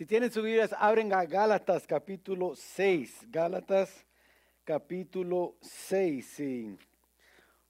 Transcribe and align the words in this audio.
Si 0.00 0.06
tienen 0.06 0.32
sus 0.32 0.42
Biblias, 0.42 0.74
abren 0.78 1.12
a 1.12 1.26
Gálatas 1.26 1.86
capítulo 1.86 2.56
6. 2.56 3.26
Gálatas 3.28 4.06
capítulo 4.64 5.56
6. 5.60 6.26
Sí. 6.26 6.78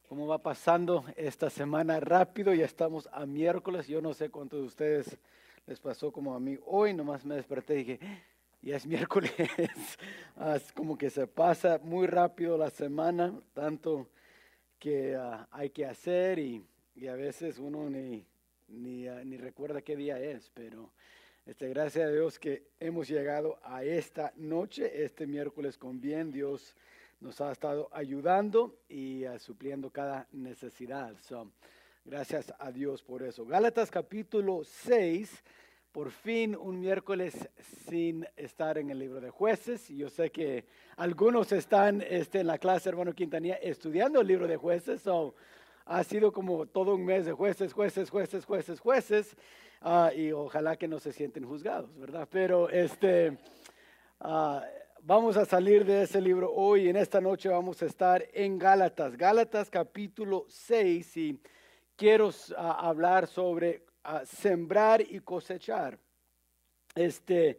¿Cómo 0.09 0.29
va 0.29 0.39
pasando 0.39 1.05
esta 1.17 1.51
semana 1.51 1.99
rápido? 1.99 2.55
Ya 2.55 2.67
estamos 2.67 3.09
a 3.11 3.27
miércoles. 3.27 3.89
Yo 3.89 4.01
no 4.01 4.15
sé 4.15 4.31
cuántos 4.31 4.61
de 4.61 4.67
ustedes 4.67 5.19
les 5.67 5.81
pasó 5.81 6.13
como 6.13 6.33
a 6.33 6.39
mí. 6.39 6.57
Hoy 6.67 6.95
nomás 6.95 7.25
me 7.25 7.35
desperté 7.35 7.75
y 7.75 7.79
dije, 7.79 8.01
ya 8.63 8.77
es 8.77 8.87
miércoles. 8.87 9.33
es 10.55 10.73
como 10.73 10.97
que 10.97 11.11
se 11.11 11.27
pasa 11.27 11.81
muy 11.83 12.07
rápido 12.07 12.57
la 12.57 12.71
semana, 12.71 13.35
tanto 13.55 14.09
que 14.79 15.17
ah, 15.17 15.49
hay 15.51 15.71
que 15.71 15.85
hacer 15.85 16.39
y, 16.39 16.65
a 17.09 17.15
veces 17.15 17.59
uno 17.59 17.91
ni, 17.91 18.25
ni, 18.69 19.09
ah, 19.09 19.21
ni 19.25 19.37
recuerda 19.37 19.83
qué 19.83 19.97
día 19.97 20.21
es, 20.21 20.49
pero 20.55 20.93
este, 21.47 21.69
gracias 21.69 22.07
a 22.07 22.13
Dios 22.13 22.39
que 22.39 22.69
hemos 22.79 23.09
llegado 23.09 23.59
a 23.63 23.83
esta 23.83 24.33
noche, 24.37 25.05
este 25.05 25.27
miércoles 25.27 25.79
con 25.79 26.01
bien. 26.01 26.31
Dios 26.31 26.77
nos 27.19 27.41
ha 27.41 27.51
estado 27.51 27.89
ayudando 27.93 28.77
y 28.89 29.27
uh, 29.27 29.39
supliendo 29.39 29.91
cada 29.91 30.29
necesidad. 30.33 31.17
So, 31.23 31.51
gracias 32.05 32.53
a 32.59 32.71
Dios 32.71 33.03
por 33.03 33.23
eso. 33.23 33.45
Gálatas 33.47 33.91
capítulo 33.91 34.63
6, 34.65 35.43
por 35.91 36.11
fin 36.11 36.55
un 36.55 36.79
miércoles 36.79 37.49
sin 37.89 38.27
estar 38.37 38.79
en 38.79 38.91
el 38.91 38.99
libro 38.99 39.21
de 39.21 39.31
jueces. 39.31 39.89
Yo 39.89 40.09
sé 40.09 40.31
que 40.31 40.67
algunos 40.97 41.53
están 41.53 42.03
este, 42.03 42.41
en 42.41 42.47
la 42.47 42.59
clase, 42.59 42.91
hermano 42.91 43.15
Quintanilla, 43.15 43.57
estudiando 43.57 44.21
el 44.21 44.27
libro 44.27 44.47
de 44.47 44.57
jueces. 44.57 45.03
So, 45.03 45.35
ha 45.87 46.05
sido 46.05 46.33
como 46.33 46.67
todo 46.67 46.95
un 46.95 47.05
mes 47.05 47.25
de 47.25 47.33
jueces, 47.33 47.73
jueces, 47.73 48.11
jueces, 48.11 48.45
jueces, 48.45 48.79
jueces. 48.79 49.37
Ah, 49.83 50.13
y 50.15 50.31
ojalá 50.31 50.77
que 50.77 50.87
no 50.87 50.99
se 50.99 51.11
sienten 51.11 51.47
juzgados, 51.47 51.97
¿verdad? 51.97 52.29
Pero 52.31 52.69
este, 52.69 53.39
ah, 54.21 54.63
vamos 55.01 55.39
a 55.39 55.47
salir 55.47 55.87
de 55.87 56.03
ese 56.03 56.21
libro 56.21 56.53
hoy. 56.53 56.91
En 56.91 56.97
esta 56.97 57.19
noche 57.19 57.49
vamos 57.49 57.81
a 57.83 57.87
estar 57.87 58.23
en 58.35 58.59
Gálatas, 58.59 59.17
Gálatas 59.17 59.71
capítulo 59.71 60.45
6 60.49 61.17
y 61.17 61.41
quiero 61.97 62.31
hablar 62.59 63.27
sobre 63.27 63.87
sembrar 64.27 65.01
y 65.01 65.21
cosechar. 65.21 65.99
Este, 66.95 67.59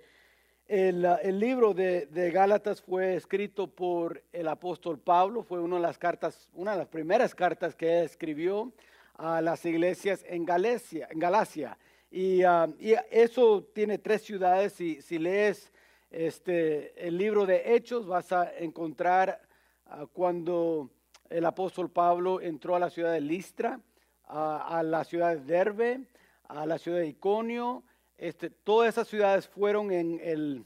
el, 0.67 1.03
el 1.23 1.39
libro 1.39 1.73
de, 1.73 2.05
de, 2.05 2.29
Gálatas 2.29 2.83
fue 2.83 3.15
escrito 3.15 3.65
por 3.65 4.21
el 4.31 4.47
apóstol 4.47 4.99
Pablo, 4.99 5.41
fue 5.41 5.59
una 5.59 5.77
de 5.77 5.81
las 5.81 5.97
cartas, 5.97 6.47
una 6.53 6.73
de 6.73 6.77
las 6.77 6.87
primeras 6.87 7.33
cartas 7.33 7.73
que 7.73 8.03
escribió 8.03 8.71
a 9.15 9.41
las 9.41 9.65
iglesias 9.65 10.23
en 10.27 10.45
Galacia. 10.45 11.07
En 11.09 11.17
Galacia. 11.17 11.79
Ah, 12.45 12.67
y, 12.77 12.93
eso 13.09 13.63
tiene 13.73 13.97
tres 13.97 14.21
ciudades. 14.23 14.73
Si 14.73 15.17
lees 15.17 15.71
este, 16.09 17.07
el 17.07 17.17
libro 17.17 17.45
de 17.45 17.73
Hechos, 17.73 18.05
vas 18.05 18.31
a 18.33 18.51
encontrar 18.57 19.41
ah, 19.85 20.05
cuando 20.11 20.89
el 21.29 21.45
apóstol 21.45 21.89
Pablo 21.89 22.41
entró 22.41 22.75
a 22.75 22.79
la 22.79 22.89
ciudad 22.89 23.13
de 23.13 23.21
Listra, 23.21 23.79
a 24.25 24.81
la 24.83 25.03
ciudad 25.03 25.35
de 25.35 25.43
Derbe, 25.43 26.01
a 26.47 26.65
la 26.65 26.77
ciudad 26.77 26.99
de 26.99 27.07
Iconio. 27.07 27.83
Este, 28.17 28.49
todas 28.49 28.89
esas 28.89 29.07
ciudades 29.07 29.47
fueron 29.47 29.91
en 29.91 30.19
el, 30.23 30.65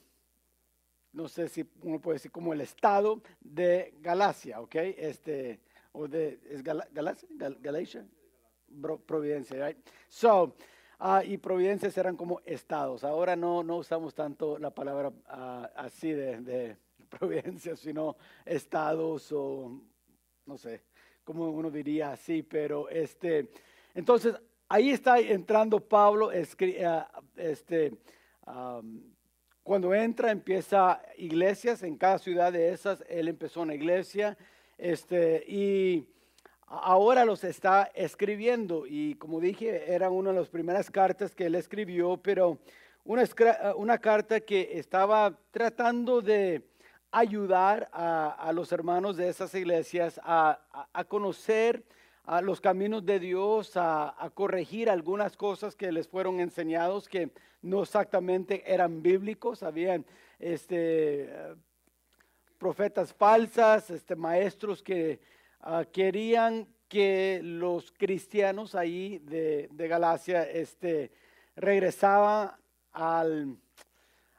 no 1.13 1.27
sé 1.27 1.47
si 1.47 1.65
uno 1.81 1.99
puede 1.99 2.15
decir 2.15 2.31
como 2.31 2.53
el 2.53 2.61
estado 2.61 3.21
de 3.39 3.93
Galacia, 4.01 4.61
¿ok? 4.61 4.75
Este, 4.75 5.59
o 5.93 6.07
de, 6.07 6.39
¿es 6.49 6.63
Galacia? 6.63 7.27
Galacia? 7.59 8.05
Providencia, 9.05 9.67
right? 9.67 9.77
So, 10.09 10.55
Ah, 10.99 11.23
y 11.23 11.37
providencias 11.37 11.97
eran 11.97 12.15
como 12.15 12.41
estados. 12.45 13.03
Ahora 13.03 13.35
no, 13.35 13.63
no 13.63 13.77
usamos 13.77 14.13
tanto 14.13 14.57
la 14.57 14.71
palabra 14.71 15.11
ah, 15.27 15.69
así 15.75 16.11
de, 16.11 16.41
de 16.41 16.77
providencias, 17.09 17.79
sino 17.79 18.15
estados 18.45 19.31
o 19.31 19.81
no 20.45 20.57
sé, 20.57 20.81
como 21.23 21.49
uno 21.49 21.71
diría 21.71 22.11
así, 22.11 22.43
pero 22.43 22.87
este, 22.89 23.49
entonces 23.95 24.35
ahí 24.69 24.91
está 24.91 25.19
entrando 25.19 25.79
Pablo, 25.79 26.31
ah, 26.85 27.21
este, 27.35 27.97
cuando 29.63 29.93
entra 29.93 30.31
empieza 30.31 31.01
iglesias 31.17 31.81
en 31.81 31.97
cada 31.97 32.19
ciudad 32.19 32.53
de 32.53 32.71
esas, 32.71 33.03
él 33.09 33.27
empezó 33.27 33.61
una 33.61 33.73
iglesia, 33.73 34.37
este, 34.77 35.43
y 35.47 36.07
ahora 36.81 37.25
los 37.25 37.43
está 37.43 37.91
escribiendo. 37.93 38.85
Y 38.87 39.15
como 39.15 39.39
dije, 39.39 39.93
era 39.93 40.09
una 40.09 40.31
de 40.31 40.39
las 40.39 40.49
primeras 40.49 40.89
cartas 40.89 41.35
que 41.35 41.45
él 41.45 41.55
escribió, 41.55 42.17
pero 42.17 42.57
una, 43.03 43.23
una 43.75 43.97
carta 43.97 44.39
que 44.39 44.77
estaba 44.79 45.37
tratando 45.51 46.21
de 46.21 46.63
ayudar 47.15 47.89
a, 47.93 48.51
los 48.53 48.73
hermanos 48.73 49.15
de 49.15 49.29
esas 49.29 49.55
iglesias 49.55 50.19
a, 50.23 50.59
conocer 51.07 51.83
a 52.25 52.41
los 52.41 52.59
caminos 52.59 53.05
de 53.05 53.19
Dios, 53.19 53.73
a, 53.75 54.31
corregir 54.33 54.89
algunas 54.89 55.37
cosas 55.37 55.75
que 55.75 55.93
les 55.93 56.09
fueron 56.09 56.41
enseñados 56.41 57.07
que 57.07 57.29
no 57.61 57.83
exactamente 57.83 58.63
eran 58.65 59.01
bíblicos, 59.01 59.63
habían 59.63 60.05
este, 60.39 61.29
profetas 62.57 63.13
falsas, 63.13 63.89
este, 63.89 64.15
maestros 64.15 64.83
que 64.83 65.19
Ah, 65.67 65.83
querían 65.83 66.67
que 66.87 67.41
los 67.41 67.91
cristianos 67.91 68.75
ahí 68.75 69.17
de, 69.17 69.67
Galacia 69.71 70.43
este, 70.43 71.11
regresaban 71.55 72.51
al, 72.91 73.57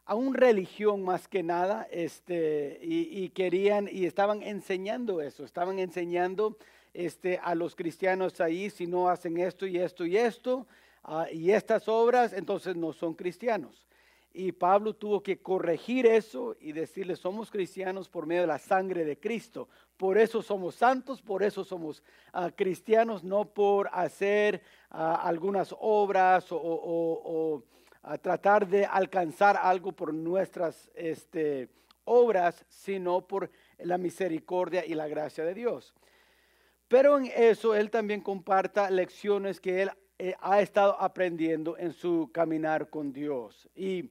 a 0.05 0.15
una 0.15 0.39
religión 0.39 1.03
más 1.03 1.27
que 1.27 1.43
nada, 1.43 1.89
este, 1.91 2.79
y, 2.81 3.29
querían 3.31 3.89
y 3.91 4.07
estaban 4.07 4.41
enseñando 4.41 5.21
eso, 5.21 5.45
estaban 5.45 5.81
enseñando 5.81 6.57
este, 6.95 7.41
a 7.43 7.57
los 7.57 7.75
cristianos 7.75 8.41
ahí, 8.41 8.71
si 8.71 8.87
no 8.87 9.09
hacen 9.09 9.37
esto 9.39 9.67
y 9.67 9.79
esto 9.79 10.07
y 10.07 10.17
esto, 10.17 10.69
ah, 11.03 11.27
y 11.33 11.51
estas 11.51 11.89
obras, 11.89 12.35
entonces 12.35 12.77
no 12.77 12.93
son 12.93 13.15
cristianos. 13.15 13.85
Y 14.39 14.53
Pablo 14.53 14.95
tuvo 14.95 15.23
que 15.23 15.39
corregir 15.39 16.05
eso 16.05 16.57
y 16.61 16.73
decirle, 16.73 17.17
somos 17.17 17.51
cristianos 17.51 18.07
por 18.07 18.27
medio 18.27 18.43
de 18.43 18.47
la 18.47 18.59
sangre 18.59 19.03
de 19.07 19.19
Cristo. 19.19 19.67
Por 19.97 20.19
eso 20.19 20.43
somos 20.43 20.75
santos, 20.75 21.23
por 21.23 21.43
eso 21.43 21.65
somos 21.65 22.03
ah, 22.35 22.51
cristianos, 22.55 23.25
no 23.25 23.47
por 23.47 23.89
hacer 23.95 24.61
ah, 24.91 25.23
algunas 25.23 25.75
obras 25.81 26.49
o, 26.51 27.63
tratar 28.21 28.69
de 28.69 28.85
alcanzar 28.85 29.57
algo 29.57 29.93
por 29.93 30.13
nuestras 30.13 30.91
este, 30.95 31.71
obras, 32.05 32.63
sino 32.69 33.27
por 33.27 33.51
la 33.79 33.97
misericordia 33.97 34.85
y 34.85 34.95
la 34.95 35.09
gracia 35.09 35.47
de 35.47 35.55
Dios. 35.55 35.95
Pero 36.89 37.17
en 37.17 37.33
eso 37.35 37.75
él 37.75 37.91
también 37.91 38.21
comparta 38.21 38.91
lecciones 38.91 39.63
que 39.63 39.81
él 39.81 39.91
eh, 40.19 40.35
ha 40.41 40.61
estado 40.61 41.01
aprendiendo 41.01 41.79
en 41.79 41.95
su 41.95 42.29
caminar 42.35 42.91
con 42.91 43.15
Dios. 43.15 43.67
Y 43.75 44.11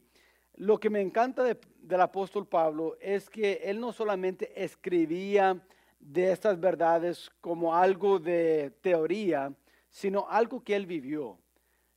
lo 0.58 0.80
que 0.80 0.90
me 0.90 1.02
encanta 1.02 1.44
del 1.44 2.02
apóstol 2.02 2.48
Pablo 2.48 2.98
es 3.02 3.30
que 3.30 3.62
él 3.64 3.80
no 3.80 3.92
solamente 3.92 4.64
escribía 4.64 5.62
de 6.00 6.32
estas 6.32 6.60
verdades 6.60 7.32
como 7.42 7.76
algo 7.76 8.20
de 8.20 8.72
teoría, 8.82 9.54
sino 9.90 10.28
algo 10.30 10.64
que 10.64 10.76
él 10.76 10.86
vivió. 10.86 11.38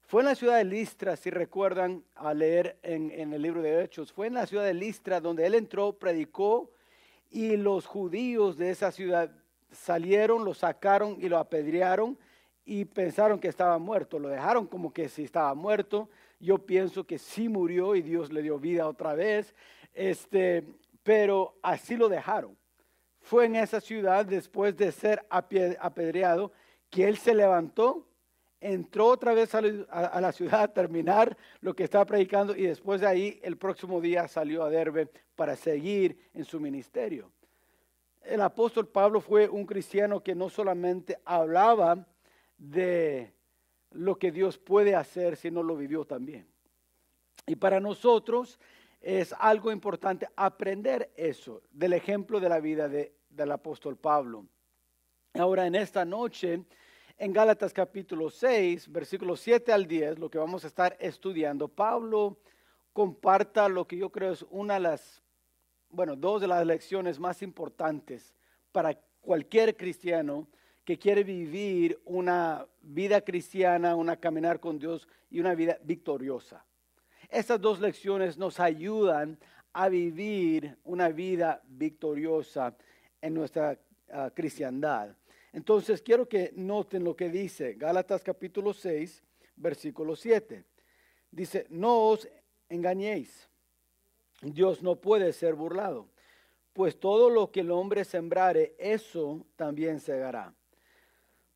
Fue 0.01 0.23
en 0.23 0.27
la 0.27 0.35
ciudad 0.35 0.57
de 0.57 0.65
Listra, 0.65 1.17
si 1.17 1.31
recuerdan 1.31 2.03
a 2.15 2.33
leer 2.33 2.79
en, 2.83 3.11
en, 3.11 3.33
el 3.33 3.43
libro 3.43 3.61
de 3.61 3.85
Hechos, 3.85 4.13
fue 4.13 4.27
en 4.27 4.35
la 4.35 4.47
ciudad 4.47 4.65
de 4.65 4.75
Listra 4.75 5.21
donde 5.21 5.47
él 5.47 5.55
entró, 5.55 5.93
predicó 5.93 6.71
y 7.31 7.57
los 7.57 7.87
judíos 7.87 8.57
de 8.57 8.71
esa 8.71 8.91
ciudad 8.91 9.31
salieron, 9.71 10.45
lo 10.45 10.55
sacaron 10.55 11.19
y 11.21 11.29
lo 11.29 11.39
apedrearon 11.39 12.19
y 12.65 12.87
pensaron 12.87 13.39
que 13.39 13.49
estaba 13.49 13.79
muerto, 13.79 14.19
lo 14.19 14.29
dejaron 14.29 14.67
como 14.67 14.93
que 14.93 15.09
si 15.09 15.25
estaba 15.25 15.55
muerto, 15.55 16.09
yo 16.41 16.59
pienso 16.59 17.05
que 17.05 17.19
sí 17.19 17.49
murió 17.49 17.95
y 17.95 18.03
Dios 18.03 18.33
le 18.33 18.43
dio 18.43 18.59
vida 18.59 18.89
otra 18.89 19.15
vez, 19.15 19.55
este, 19.95 20.65
pero 21.03 21.57
así 21.63 21.97
lo 21.97 22.09
dejaron. 22.09 22.57
Fue 23.21 23.47
en 23.47 23.57
esa 23.57 23.81
ciudad, 23.81 24.25
después 24.25 24.77
de 24.77 24.93
ser 24.93 25.27
apedreado, 25.29 26.53
que 26.91 27.07
él 27.07 27.19
se 27.19 27.35
levantó, 27.35 28.07
entró 28.61 29.07
otra 29.07 29.35
vez 29.35 29.55
a 29.55 30.21
la 30.21 30.33
ciudad 30.33 30.63
a 30.63 30.73
terminar 30.73 31.37
lo 31.61 31.75
que 31.75 31.85
estaba 31.85 32.05
predicando 32.05 32.57
y 32.57 32.63
después 32.63 33.01
de 33.01 33.07
ahí, 33.07 33.41
el 33.43 33.57
próximo 33.57 34.01
día 34.01 34.27
salió 34.29 34.65
a 34.65 34.71
Derbe 34.71 35.09
para 35.37 35.57
seguir 35.57 36.19
en 36.35 36.45
su 36.45 36.59
ministerio. 36.59 37.31
El 38.23 38.41
apóstol 38.41 38.89
Pablo 38.89 39.21
fue 39.21 39.49
un 39.49 39.65
cristiano 39.65 40.23
que 40.23 40.35
no 40.35 40.51
solamente 40.51 41.19
hablaba 41.25 42.07
de 42.57 43.33
lo 43.93 44.19
que 44.19 44.33
Dios 44.33 44.59
puede 44.59 44.95
hacer 44.95 45.37
si 45.37 45.51
no 45.51 45.63
lo 45.63 45.77
vivió 45.77 46.05
también. 46.05 46.47
Y 47.47 47.57
para 47.57 47.81
nosotros 47.81 48.59
es 49.01 49.35
algo 49.39 49.73
importante 49.73 50.29
aprender 50.37 51.11
eso 51.17 51.63
del 51.71 51.95
ejemplo 51.95 52.41
de 52.41 52.49
la 52.49 52.61
vida 52.61 52.89
del 52.89 53.53
apóstol 53.53 53.97
Pablo. 53.97 54.45
Ahora 55.35 55.67
en 55.67 55.75
esta 55.75 56.05
noche, 56.05 56.63
en 57.17 57.33
Gálatas 57.33 57.73
capítulo 57.73 58.31
6, 58.31 58.91
versículos 58.91 59.41
7 59.41 59.73
al 59.73 59.87
10, 59.87 60.19
lo 60.19 60.31
que 60.31 60.39
vamos 60.39 60.65
a 60.65 60.67
estar 60.67 60.97
estudiando, 61.01 61.69
Pablo 61.69 62.39
comparta 62.93 63.69
lo 63.69 63.87
que 63.87 63.97
yo 63.97 64.11
creo 64.11 64.33
es 64.33 64.45
una 64.51 64.75
de 64.75 64.81
las, 64.81 65.23
bueno, 65.91 66.17
dos 66.17 66.41
de 66.41 66.49
las 66.49 66.67
lecciones 66.67 67.19
más 67.19 67.43
importantes 67.43 68.35
para 68.73 68.99
cualquier 69.21 69.77
cristiano 69.77 70.49
que 70.89 70.99
quiere 70.99 71.23
vivir 71.23 72.01
una 72.07 72.67
vida 72.81 73.21
cristiana, 73.21 73.95
una 73.95 74.17
caminar 74.17 74.59
con 74.59 74.79
Dios 74.79 75.07
y 75.29 75.39
una 75.39 75.55
vida 75.55 75.79
victoriosa. 75.83 76.65
Estas 77.29 77.61
dos 77.61 77.79
lecciones 77.79 78.39
nos 78.39 78.59
ayudan 78.59 79.39
a 79.75 79.91
vivir 79.91 80.79
una 80.85 81.11
vida 81.11 81.61
victoriosa 81.69 82.75
en 83.21 83.35
nuestra 83.35 83.79
ah, 84.11 84.31
cristiandad. 84.35 85.15
Entonces 85.53 86.01
quiero 86.01 86.27
que 86.27 86.55
noten 86.57 87.05
lo 87.05 87.15
que 87.15 87.29
dice 87.29 87.75
Gálatas 87.75 88.23
capítulo 88.23 88.73
6, 88.73 89.23
versículo 89.57 90.17
7. 90.17 90.65
Dice, 91.31 91.67
no 91.69 92.09
os 92.09 92.27
engañéis, 92.71 93.47
Dios 94.41 94.83
no 94.83 94.97
puede 94.97 95.35
ser 95.35 95.55
burlado, 95.55 96.09
pues 96.73 96.99
todo 96.99 97.29
lo 97.29 97.53
que 97.53 97.61
el 97.61 97.73
hombre 97.73 98.07
sembrare, 98.07 98.75
eso 98.79 99.45
también 99.55 100.01
segará. 100.01 100.55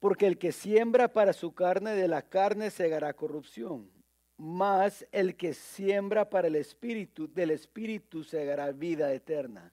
Porque 0.03 0.27
el 0.27 0.37
que 0.37 0.51
siembra 0.51 1.07
para 1.07 1.33
su 1.33 1.55
carne, 1.55 1.93
de 1.93 2.09
la 2.09 2.23
carne 2.23 2.73
segará 2.73 3.15
corrupción. 3.15 3.89
Mas 4.37 5.07
el 5.13 5.37
que 5.37 5.55
siembra 5.55 6.29
para 6.29 6.49
el 6.49 6.57
espíritu, 6.57 7.29
del 7.33 7.53
espíritu 7.53 8.25
segará 8.25 8.73
vida 8.73 9.13
eterna. 9.13 9.73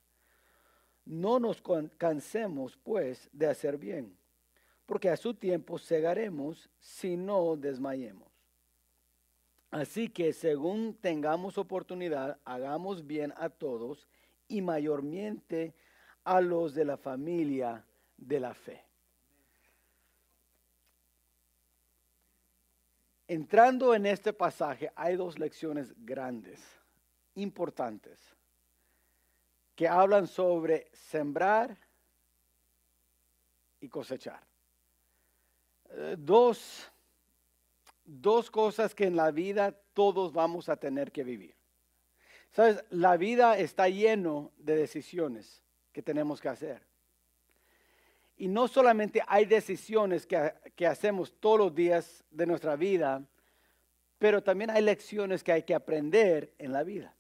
No 1.04 1.40
nos 1.40 1.64
cansemos, 1.98 2.78
pues, 2.78 3.28
de 3.34 3.48
hacer 3.48 3.80
bien, 3.80 4.16
porque 4.86 5.10
a 5.10 5.18
su 5.18 5.34
tiempo 5.34 5.80
segaremos 5.80 6.70
si 6.80 7.18
no 7.18 7.58
desmayemos. 7.58 8.30
Así 9.72 10.10
que 10.10 10.32
según 10.32 10.94
tengamos 10.94 11.58
oportunidad, 11.58 12.38
hagamos 12.46 13.08
bien 13.08 13.34
a 13.36 13.50
todos 13.50 14.08
y 14.48 14.62
mayormente 14.62 15.74
a 16.24 16.40
los 16.40 16.76
de 16.76 16.86
la 16.86 16.98
familia 16.98 17.84
de 18.16 18.40
la 18.40 18.54
fe. 18.54 18.89
Entrando 23.30 23.94
en 23.94 24.08
este 24.08 24.34
pasaje 24.34 24.92
hay 24.96 25.16
dos 25.16 25.38
lecciones 25.38 25.94
grandes, 26.00 26.60
importantes, 27.36 28.20
que 29.76 29.88
hablan 29.88 30.26
sobre 30.26 30.90
sembrar 30.92 31.78
y 33.82 33.88
cosechar. 33.88 34.42
Eh, 35.92 36.16
dos, 36.18 36.92
dos 38.04 38.50
cosas 38.50 38.96
que 38.96 39.06
en 39.06 39.16
la 39.16 39.30
vida 39.30 39.80
todos 39.94 40.34
vamos 40.34 40.68
a 40.68 40.78
tener 40.78 41.12
que 41.12 41.24
vivir. 41.24 41.54
Sabes, 42.50 42.84
la 42.90 43.16
vida 43.16 43.60
está 43.60 43.90
lleno 43.90 44.52
de 44.58 44.76
decisiones 44.76 45.62
que 45.94 46.02
tenemos 46.02 46.42
que 46.42 46.50
hacer. 46.50 46.89
Y 48.40 48.48
no 48.48 48.70
solamente 48.70 49.22
hay 49.28 49.44
decisiones 49.44 50.26
que, 50.26 50.88
hacemos 50.88 51.36
todos 51.42 51.60
los 51.60 51.76
días 51.76 52.24
de 52.32 52.46
nuestra 52.46 52.78
vida, 52.78 53.22
pero 54.18 54.42
también 54.42 54.70
hay 54.70 54.82
lecciones 54.82 55.44
que 55.44 55.52
hay 55.52 55.64
que 55.64 55.76
aprender 55.76 56.54
en 56.58 56.72
la 56.72 56.84
vida. 56.84 57.14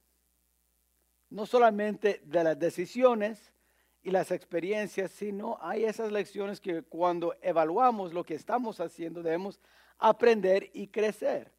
No 1.29 1.45
solamente 1.45 2.21
de 2.23 2.43
las 2.45 2.57
decisiones 2.57 3.53
y 4.01 4.11
las 4.11 4.31
experiencias, 4.31 5.11
sino 5.11 5.57
hay 5.59 5.83
esas 5.83 6.09
lecciones 6.09 6.61
que 6.61 6.83
cuando 6.83 7.35
evaluamos 7.41 8.13
lo 8.13 8.23
que 8.23 8.35
estamos 8.35 8.79
haciendo 8.79 9.21
debemos 9.21 9.59
aprender 9.97 10.69
y 10.71 10.87
crecer. 10.87 11.51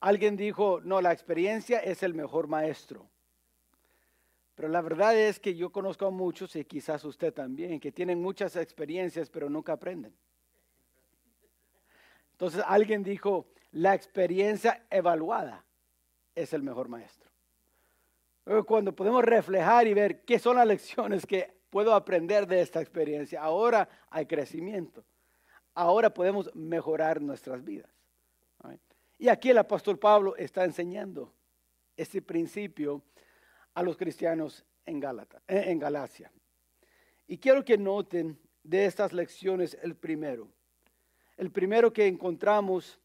alguien 0.00 0.38
dijo, 0.38 0.80
no, 0.82 1.02
la 1.02 1.12
experiencia 1.12 1.80
es 1.80 2.02
el 2.02 2.14
mejor 2.14 2.48
maestro. 2.48 3.10
Pero 4.54 4.68
la 4.68 4.80
verdad 4.80 5.16
es 5.16 5.40
que 5.40 5.54
yo 5.54 5.70
conozco 5.70 6.06
a 6.06 6.10
muchos, 6.10 6.54
y 6.56 6.64
quizás 6.64 7.04
usted 7.04 7.32
también, 7.32 7.80
que 7.80 7.90
tienen 7.90 8.22
muchas 8.22 8.54
experiencias, 8.56 9.28
pero 9.28 9.50
nunca 9.50 9.72
aprenden. 9.72 10.14
Entonces 12.32 12.62
alguien 12.66 13.02
dijo, 13.02 13.46
la 13.72 13.94
experiencia 13.94 14.86
evaluada 14.90 15.64
es 16.34 16.52
el 16.52 16.62
mejor 16.62 16.88
maestro. 16.88 17.30
Cuando 18.66 18.94
podemos 18.94 19.24
reflejar 19.24 19.86
y 19.86 19.94
ver 19.94 20.20
qué 20.24 20.38
son 20.38 20.56
las 20.56 20.66
lecciones 20.66 21.24
que 21.26 21.54
puedo 21.70 21.94
aprender 21.94 22.46
de 22.46 22.60
esta 22.60 22.80
experiencia, 22.80 23.42
ahora 23.42 23.88
hay 24.10 24.26
crecimiento. 24.26 25.04
Ahora 25.74 26.12
podemos 26.12 26.54
mejorar 26.54 27.20
nuestras 27.20 27.64
vidas. 27.64 27.90
Y 29.18 29.28
aquí 29.28 29.50
el 29.50 29.58
apóstol 29.58 29.98
Pablo 29.98 30.36
está 30.36 30.64
enseñando 30.64 31.32
este 31.96 32.20
principio 32.20 33.02
a 33.74 33.82
los 33.82 33.96
cristianos 33.96 34.64
en, 34.86 35.00
Gálata, 35.00 35.42
eh, 35.48 35.64
en 35.66 35.78
Galacia. 35.78 36.30
Y 37.26 37.38
quiero 37.38 37.64
que 37.64 37.76
noten 37.76 38.38
de 38.62 38.86
estas 38.86 39.12
lecciones 39.12 39.76
el 39.82 39.94
primero. 39.94 40.48
El 41.36 41.50
primero 41.50 41.92
que 41.92 42.06
encontramos 42.06 42.98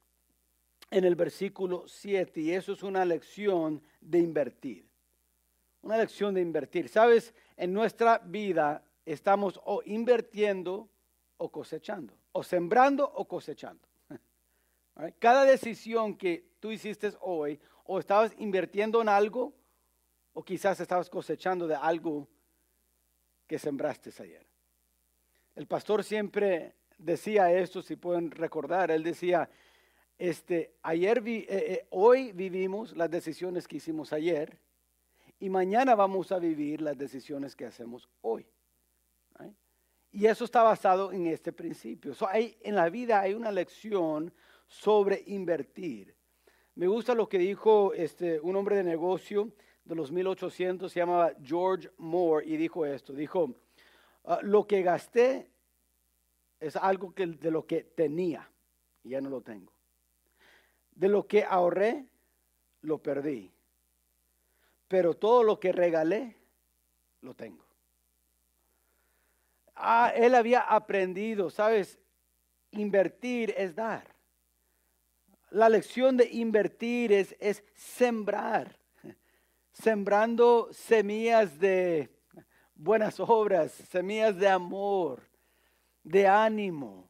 en 0.92 1.04
el 1.04 1.16
versículo 1.16 1.88
7, 1.88 2.40
y 2.42 2.52
eso 2.52 2.74
es 2.74 2.84
una 2.84 3.06
lección 3.06 3.82
de 4.02 4.20
invertir. 4.20 4.86
Una 5.82 5.98
lección 5.98 6.34
de 6.34 6.42
invertir. 6.42 6.90
Sabes, 6.90 7.34
en 7.58 7.74
nuestra 7.74 8.20
vida 8.20 8.84
estamos 9.06 9.60
o 9.66 9.82
invirtiendo 9.86 10.90
o 11.38 11.50
cosechando, 11.50 12.14
o 12.32 12.44
sembrando 12.44 13.10
o 13.10 13.26
cosechando. 13.26 13.88
Cada 15.20 15.46
decisión 15.46 16.16
que 16.16 16.46
tú 16.60 16.72
hiciste 16.72 17.14
hoy, 17.22 17.60
o 17.86 18.00
estabas 18.00 18.34
invirtiendo 18.38 19.02
en 19.02 19.10
algo 19.10 19.54
o 20.40 20.44
quizás 20.44 20.80
estabas 20.80 21.10
cosechando 21.10 21.68
de 21.68 21.76
algo 21.76 22.26
que 23.46 23.60
sembraste 23.60 24.10
ayer. 24.24 24.48
El 25.54 25.68
pastor 25.68 26.02
siempre 26.02 26.76
decía 26.98 27.52
esto, 27.52 27.82
si 27.82 27.98
pueden 27.98 28.32
recordar, 28.32 28.90
él 28.90 29.04
decía, 29.04 29.50
este, 30.18 30.76
ayer 30.82 31.22
eh, 31.28 31.46
eh, 31.50 31.88
hoy 31.90 32.32
vivimos 32.32 32.96
las 32.96 33.12
decisiones 33.12 33.68
que 33.68 33.78
hicimos 33.78 34.14
ayer 34.14 34.58
y 35.42 35.50
mañana 35.50 35.94
vamos 35.94 36.32
a 36.32 36.40
vivir 36.40 36.80
las 36.80 36.98
decisiones 36.98 37.54
que 37.54 37.66
hacemos 37.66 38.08
hoy. 38.22 38.48
Y 40.14 40.26
eso 40.26 40.46
está 40.46 40.64
basado 40.64 41.12
en 41.12 41.28
este 41.28 41.52
principio. 41.52 42.14
hay, 42.30 42.58
en 42.62 42.76
la 42.76 42.90
vida 42.90 43.20
hay 43.20 43.34
una 43.34 43.52
lección 43.52 44.34
sobre 44.70 45.22
invertir. 45.28 46.16
Me 46.76 46.88
gusta 46.88 47.14
lo 47.14 47.28
que 47.28 47.40
dijo 47.40 47.94
este, 47.94 48.40
un 48.40 48.56
hombre 48.56 48.78
de 48.78 48.86
negocio 48.86 49.52
de 49.90 49.96
los 49.96 50.12
1800 50.12 50.92
se 50.92 51.00
llamaba 51.00 51.34
George 51.42 51.90
Moore 51.98 52.46
y 52.46 52.58
dijo 52.58 52.86
esto, 52.86 53.12
dijo, 53.12 53.56
ah, 54.26 54.40
lo 54.44 54.68
que 54.68 54.84
gasté 54.84 55.50
es 56.60 56.76
algo 56.76 57.12
que, 57.12 57.26
de 57.26 57.50
lo 57.50 57.66
que 57.66 57.84
tenía 57.84 58.48
y 59.04 59.10
ya 59.10 59.22
no 59.22 59.32
lo 59.32 59.42
tengo. 59.42 59.74
De 60.92 61.10
lo 61.10 61.26
que 61.26 61.44
ahorré, 61.44 62.06
lo 62.82 63.00
perdí. 63.00 63.52
Pero 64.88 65.16
todo 65.16 65.42
lo 65.42 65.60
que 65.60 65.72
regalé, 65.72 66.36
lo 67.22 67.34
tengo. 67.34 67.66
Ah, 69.74 70.14
él 70.16 70.36
había 70.36 70.60
aprendido, 70.60 71.50
¿sabes? 71.50 71.98
Invertir 72.72 73.56
es 73.58 73.74
dar. 73.74 74.06
La 75.50 75.68
lección 75.68 76.16
de 76.16 76.30
invertir 76.32 77.12
es, 77.12 77.36
es 77.40 77.64
sembrar 77.74 78.79
sembrando 79.82 80.68
semillas 80.72 81.58
de 81.58 82.10
buenas 82.76 83.20
obras, 83.20 83.72
semillas 83.72 84.38
de 84.38 84.48
amor, 84.48 85.22
de 86.04 86.28
ánimo. 86.28 87.10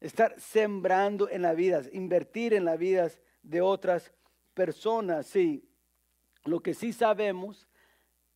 Estar 0.00 0.38
sembrando 0.38 1.28
en 1.28 1.42
la 1.42 1.54
vida, 1.54 1.82
invertir 1.92 2.54
en 2.54 2.64
las 2.64 2.78
vidas 2.78 3.20
de 3.42 3.60
otras 3.60 4.12
personas. 4.54 5.26
Sí, 5.26 5.66
lo 6.44 6.60
que 6.60 6.74
sí 6.74 6.92
sabemos, 6.92 7.68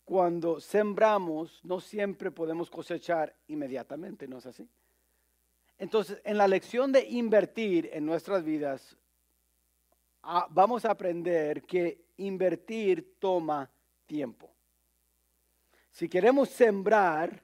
cuando 0.05 0.59
sembramos, 0.59 1.59
no 1.63 1.79
siempre 1.79 2.31
podemos 2.31 2.69
cosechar 2.69 3.35
inmediatamente, 3.47 4.27
¿no 4.27 4.39
es 4.39 4.45
así? 4.47 4.67
Entonces, 5.77 6.19
en 6.23 6.37
la 6.37 6.47
lección 6.47 6.91
de 6.91 7.07
invertir 7.07 7.89
en 7.93 8.05
nuestras 8.05 8.43
vidas, 8.43 8.97
ah, 10.23 10.47
vamos 10.49 10.85
a 10.85 10.91
aprender 10.91 11.63
que 11.63 12.08
invertir 12.19 13.15
toma 13.19 13.69
tiempo. 14.05 14.49
Si 15.91 16.07
queremos 16.07 16.49
sembrar, 16.49 17.43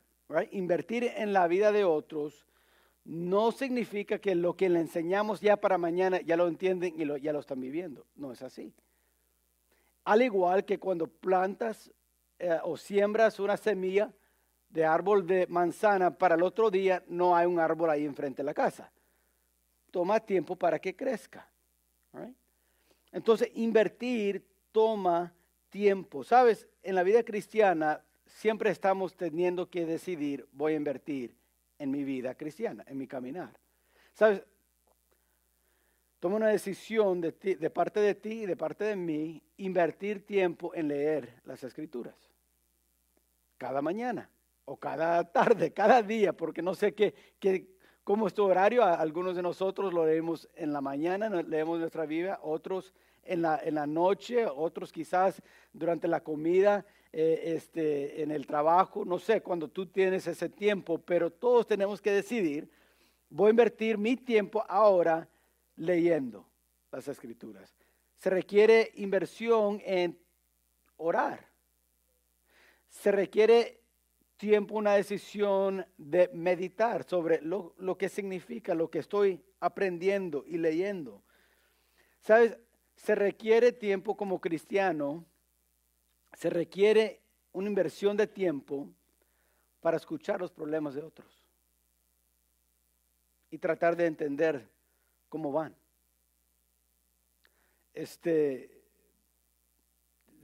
invertir 0.52 1.12
en 1.16 1.34
la 1.34 1.48
vida 1.48 1.72
de 1.72 1.84
otros, 1.84 2.46
no 3.04 3.52
significa 3.52 4.20
que 4.20 4.34
lo 4.34 4.56
que 4.56 4.70
le 4.70 4.80
enseñamos 4.80 5.42
ya 5.42 5.58
para 5.58 5.78
mañana 5.78 6.22
ya 6.22 6.36
lo 6.36 6.48
entienden 6.48 6.94
y 6.98 7.22
ya 7.22 7.34
lo 7.34 7.40
están 7.40 7.60
viviendo. 7.60 8.06
No 8.16 8.32
es 8.32 8.42
así. 8.42 8.74
Al 10.06 10.22
igual 10.22 10.66
que 10.66 10.80
cuando 10.80 11.08
plantas 11.08 11.92
eh, 12.40 12.58
o 12.64 12.78
siembras 12.78 13.40
una 13.40 13.58
semilla 13.58 14.12
de 14.70 14.86
árbol 14.86 15.26
de 15.26 15.48
manzana, 15.48 16.18
para 16.18 16.36
el 16.36 16.44
otro 16.44 16.70
día 16.70 17.04
no 17.08 17.36
hay 17.36 17.46
un 17.46 17.60
árbol 17.60 17.90
ahí 17.90 18.06
enfrente 18.06 18.42
de 18.42 18.46
la 18.46 18.54
casa. 18.54 18.92
Toma 19.92 20.20
tiempo 20.20 20.56
para 20.56 20.80
que 20.80 20.96
crezca. 20.96 21.48
Entonces, 23.12 23.50
invertir 23.56 24.46
toma 24.76 25.34
tiempo. 25.70 26.26
Sabes, 26.26 26.68
en 26.84 26.96
la 26.96 27.04
vida 27.04 27.24
cristiana 27.24 28.04
siempre 28.26 28.72
estamos 28.72 29.16
teniendo 29.16 29.70
que 29.70 29.86
decidir, 29.86 30.46
voy 30.52 30.74
a 30.74 30.76
invertir 30.76 31.34
en 31.80 31.92
mi 31.92 32.04
vida 32.04 32.36
cristiana, 32.36 32.84
en 32.86 32.98
mi 32.98 33.08
caminar. 33.08 33.58
Sabes, 34.14 34.44
toma 36.20 36.36
una 36.36 36.50
decisión 36.50 37.22
de, 37.22 37.32
de 37.32 37.70
parte 37.70 38.02
de 38.02 38.16
ti 38.16 38.42
y 38.42 38.46
de 38.46 38.58
parte 38.58 38.84
de 38.84 38.98
mí, 38.98 39.42
invertir 39.56 40.26
tiempo 40.26 40.76
en 40.76 40.90
leer 40.90 41.40
las 41.46 41.64
escrituras. 41.64 42.16
Cada 43.58 43.82
mañana 43.82 44.30
o 44.66 44.76
cada 44.76 45.24
tarde, 45.24 45.72
cada 45.74 46.02
día, 46.02 46.34
porque 46.34 46.62
no 46.62 46.76
sé 46.76 46.94
qué, 46.94 47.14
qué 47.40 47.66
cómo 48.04 48.28
es 48.28 48.34
tu 48.34 48.44
horario. 48.44 48.84
Algunos 48.84 49.38
de 49.38 49.42
nosotros 49.42 49.94
lo 49.94 50.06
leemos 50.06 50.50
en 50.54 50.74
la 50.74 50.82
mañana, 50.82 51.30
leemos 51.30 51.80
nuestra 51.80 52.06
Biblia, 52.06 52.40
otros 52.42 52.94
en 53.26 53.42
la, 53.42 53.60
en 53.64 53.76
la 53.76 53.88
noche, 53.88 54.46
otros 54.46 54.92
quizás 54.92 55.42
durante 55.74 56.08
la 56.08 56.22
comida, 56.22 56.86
eh, 57.12 57.56
este, 57.56 58.22
en 58.22 58.32
el 58.32 58.46
trabajo, 58.46 59.06
no 59.06 59.20
sé, 59.20 59.42
cuando 59.42 59.70
tú 59.70 59.86
tienes 59.86 60.28
ese 60.28 60.50
tiempo, 60.50 60.98
pero 60.98 61.32
todos 61.32 61.66
tenemos 61.66 62.02
que 62.02 62.12
decidir, 62.12 62.70
voy 63.30 63.48
a 63.48 63.50
invertir 63.52 63.98
mi 63.98 64.18
tiempo 64.18 64.66
ahora 64.68 65.30
leyendo 65.78 66.46
las 66.92 67.08
escrituras. 67.08 67.74
Se 68.18 68.30
requiere 68.30 68.92
inversión 68.96 69.82
en 69.86 70.20
orar. 70.98 71.48
Se 72.90 73.12
requiere 73.12 73.82
tiempo, 74.38 74.76
una 74.76 74.96
decisión 74.96 75.86
de 75.98 76.30
meditar 76.34 77.04
sobre 77.04 77.42
lo, 77.42 77.76
lo, 77.78 77.98
que 77.98 78.10
significa 78.10 78.76
lo 78.76 78.90
que 78.90 79.00
estoy 79.00 79.42
aprendiendo 79.60 80.44
y 80.46 80.58
leyendo. 80.58 81.24
Sabes, 82.20 82.58
se 82.96 83.16
requiere 83.16 83.72
tiempo 83.72 84.16
como 84.16 84.40
cristiano, 84.40 85.26
se 86.34 86.50
requiere 86.50 87.22
una 87.54 87.68
inversión 87.68 88.18
de 88.18 88.28
tiempo 88.28 88.90
para 89.82 89.98
escuchar 89.98 90.40
los 90.40 90.52
problemas 90.52 90.96
de 90.96 91.04
otros 91.04 91.46
y 93.52 93.58
tratar 93.58 93.96
de 93.96 94.08
entender 94.08 94.68
cómo 95.30 95.52
van. 95.52 95.76
Este 97.94 98.72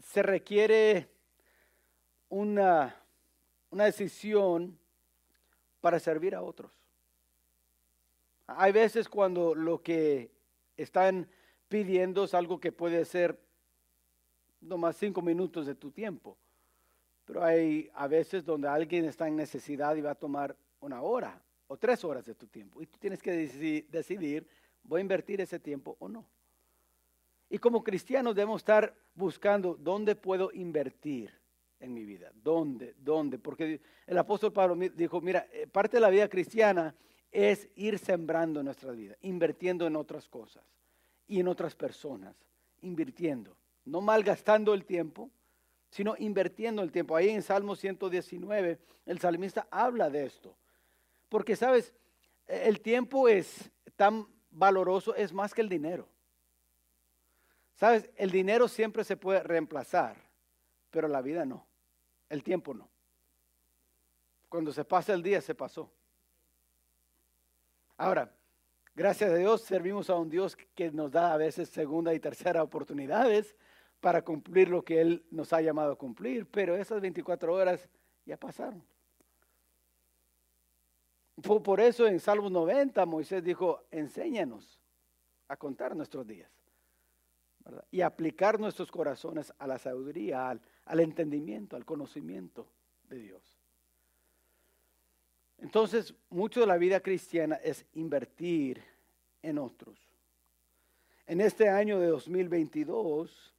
se 0.03 0.24
requiere 0.24 1.08
una, 2.29 2.96
una 3.70 3.86
decisión 3.86 4.77
para 5.79 6.00
servir 6.00 6.36
a 6.36 6.41
otros. 6.41 6.72
Hay 8.48 8.72
veces 8.72 9.08
cuando 9.10 9.55
lo 9.55 9.81
que 9.81 10.31
están 10.77 11.29
pidiendo 11.72 12.28
algo 12.34 12.60
que 12.60 12.74
puede 12.74 13.06
ser 13.06 13.40
nomás 14.60 14.98
cinco 14.98 15.22
minutos 15.22 15.66
de 15.66 15.74
tu 15.74 15.90
tiempo. 15.90 16.38
Pero 17.24 17.46
hay 17.46 17.90
a 17.94 18.08
veces 18.08 18.44
donde 18.44 18.68
alguien 18.68 19.06
está 19.06 19.25
en 19.30 19.38
necesidad 19.38 19.96
y 19.96 20.01
va 20.01 20.12
a 20.12 20.16
tomar 20.16 20.54
una 20.82 21.01
hora 21.01 21.42
o 21.68 21.78
tres 21.78 22.04
horas 22.04 22.25
de 22.25 22.36
tu 22.36 22.46
tiempo. 22.46 22.82
Y 22.82 22.88
tú 22.88 22.98
tienes 23.00 23.24
que 23.24 23.32
decidir, 23.90 24.46
¿voy 24.84 25.00
a 25.00 25.01
invertir 25.01 25.40
ese 25.40 25.62
tiempo 25.62 25.96
o 26.00 26.10
no? 26.10 26.25
Y 27.50 27.58
como 27.58 27.86
cristianos 27.86 28.36
debemos 28.36 28.60
estar 28.60 28.94
buscando 29.16 29.78
dónde 29.80 30.16
puedo 30.16 30.51
invertir 30.51 31.32
en 31.80 31.94
mi 31.94 32.04
vida. 32.04 32.34
¿Dónde? 32.44 32.96
¿Dónde? 33.00 33.40
Porque 33.40 33.80
el 34.06 34.18
apóstol 34.18 34.51
Pablo 34.51 34.75
dijo, 34.75 35.22
mira, 35.22 35.48
eh, 35.54 35.68
parte 35.68 35.96
de 35.98 36.01
la 36.01 36.10
vida 36.10 36.28
cristiana 36.28 36.94
es 37.32 37.70
ir 37.75 37.98
sembrando 37.98 38.62
nuestra 38.62 38.92
vida, 38.92 39.16
invirtiendo 39.22 39.88
en 39.88 39.96
otras 39.96 40.28
cosas 40.28 40.66
y 41.32 41.40
en 41.40 41.48
otras 41.48 41.76
personas, 41.76 42.36
invirtiendo, 42.82 43.56
no 43.86 44.02
malgastando 44.02 44.74
el 44.74 44.84
tiempo, 44.84 45.32
sino 45.90 46.14
invirtiendo 46.20 46.82
el 46.82 46.92
tiempo. 46.92 47.16
Ahí 47.16 47.30
en 47.30 47.42
Salmo 47.42 47.78
119, 47.78 48.78
el 49.06 49.20
salmista 49.22 49.66
habla 49.72 50.10
de 50.10 50.26
esto. 50.26 50.54
Porque, 51.30 51.56
sabes, 51.56 51.94
el 52.48 52.82
tiempo 52.82 53.30
es 53.30 53.72
tan 53.96 54.28
valoroso, 54.50 55.16
es 55.16 55.32
más 55.32 55.54
que 55.54 55.62
el 55.62 55.70
dinero. 55.70 56.06
Sabes, 57.76 58.10
el 58.18 58.30
dinero 58.30 58.68
siempre 58.68 59.06
se 59.06 59.16
puede 59.16 59.42
reemplazar, 59.42 60.18
pero 60.90 61.08
la 61.08 61.22
vida 61.22 61.46
no. 61.46 61.66
El 62.28 62.44
tiempo 62.44 62.74
no. 62.74 62.90
Cuando 64.50 64.74
se 64.74 64.84
pasa 64.84 65.14
el 65.14 65.24
día, 65.24 65.40
se 65.40 65.56
pasó. 65.56 65.90
Ahora, 67.96 68.36
Gracias 68.93 69.31
a 69.31 69.36
Dios 69.36 69.62
servimos 69.62 70.10
a 70.10 70.15
un 70.15 70.29
Dios 70.29 70.57
que 70.75 70.91
nos 70.91 71.12
da 71.12 71.33
a 71.33 71.38
veces 71.38 71.69
segunda 71.69 72.13
y 72.13 72.19
tercera 72.19 72.62
oportunidades 72.62 73.55
para 74.01 74.21
cumplir 74.24 74.69
lo 74.69 74.83
que 74.83 75.00
Él 75.00 75.24
nos 75.31 75.53
ha 75.53 75.62
llamado 75.62 75.93
a 75.93 75.98
cumplir, 75.98 76.45
pero 76.48 76.75
esas 76.75 77.00
24 77.00 77.53
horas 77.53 77.88
ya 78.25 78.36
pasaron. 78.36 78.83
Por, 81.41 81.79
eso 81.79 82.05
en 82.05 82.19
Salmos 82.19 82.51
90 82.51 83.05
Moisés 83.05 83.43
dijo, 83.43 83.86
enséñanos 83.91 84.79
a 85.48 85.55
contar 85.55 85.95
nuestros 85.95 86.27
días 86.27 86.51
y 87.89 88.01
aplicar 88.01 88.60
nuestros 88.60 88.91
corazones 88.91 89.53
a 89.57 89.67
la 89.67 89.79
sabiduría, 89.79 90.50
al 90.50 91.00
entendimiento, 91.00 91.75
al 91.75 91.86
conocimiento 91.86 92.67
de 93.07 93.17
Dios. 93.19 93.61
Entonces, 95.62 96.15
mucho 96.30 96.62
de 96.62 96.65
la 96.65 96.77
vida 96.77 97.00
cristiana 97.00 97.56
es 97.58 97.86
invertir 97.94 98.84
en 99.44 99.60
otros. 99.60 99.96
En 101.27 101.39
este 101.39 101.70
año 101.70 102.00
de 102.00 102.08
2022, 102.08 103.53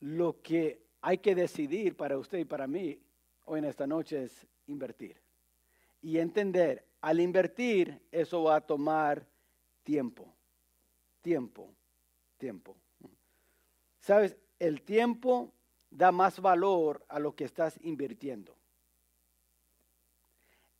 lo 0.00 0.40
que 0.42 0.82
hay 1.00 1.18
que 1.18 1.34
decidir 1.34 1.96
para 1.96 2.18
usted 2.18 2.38
y 2.38 2.44
para 2.44 2.66
mí 2.66 3.00
hoy 3.46 3.60
en 3.60 3.64
esta 3.64 3.86
noche 3.86 4.24
es 4.24 4.46
invertir. 4.66 5.16
Y 6.02 6.18
entender, 6.18 6.84
al 7.00 7.20
invertir, 7.20 7.98
eso 8.12 8.42
va 8.44 8.56
a 8.56 8.60
tomar 8.60 9.26
tiempo, 9.82 10.30
tiempo, 11.22 11.72
tiempo. 12.36 12.76
Sabes, 13.98 14.36
el 14.58 14.82
tiempo 14.82 15.50
da 15.90 16.12
más 16.12 16.38
valor 16.38 17.02
a 17.08 17.18
lo 17.18 17.34
que 17.34 17.44
estás 17.44 17.78
invirtiendo 17.82 18.57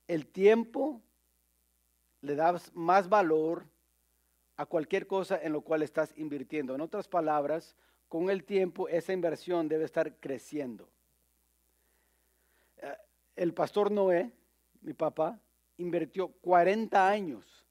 el 0.08 0.26
tiempo 0.26 1.00
le 2.22 2.34
das 2.34 2.74
más 2.74 3.08
valor 3.08 3.64
a 4.56 4.66
cualquier 4.66 5.06
cosa 5.06 5.38
en 5.40 5.52
lo 5.52 5.60
cual 5.60 5.82
estás 5.82 6.12
invirtiendo. 6.16 6.74
En 6.74 6.80
otras 6.80 7.06
palabras, 7.06 7.76
con 8.08 8.30
el 8.30 8.42
tiempo 8.42 8.88
esa 8.88 9.12
inversión 9.12 9.68
debe 9.68 9.84
estar 9.84 10.16
creciendo. 10.16 10.88
Eh, 12.78 12.96
el 13.36 13.54
pastor 13.54 13.92
Noé, 13.92 14.32
mi 14.80 14.94
papá, 14.94 15.38
invirtió 15.76 16.28
40 16.28 17.08
años 17.08 17.66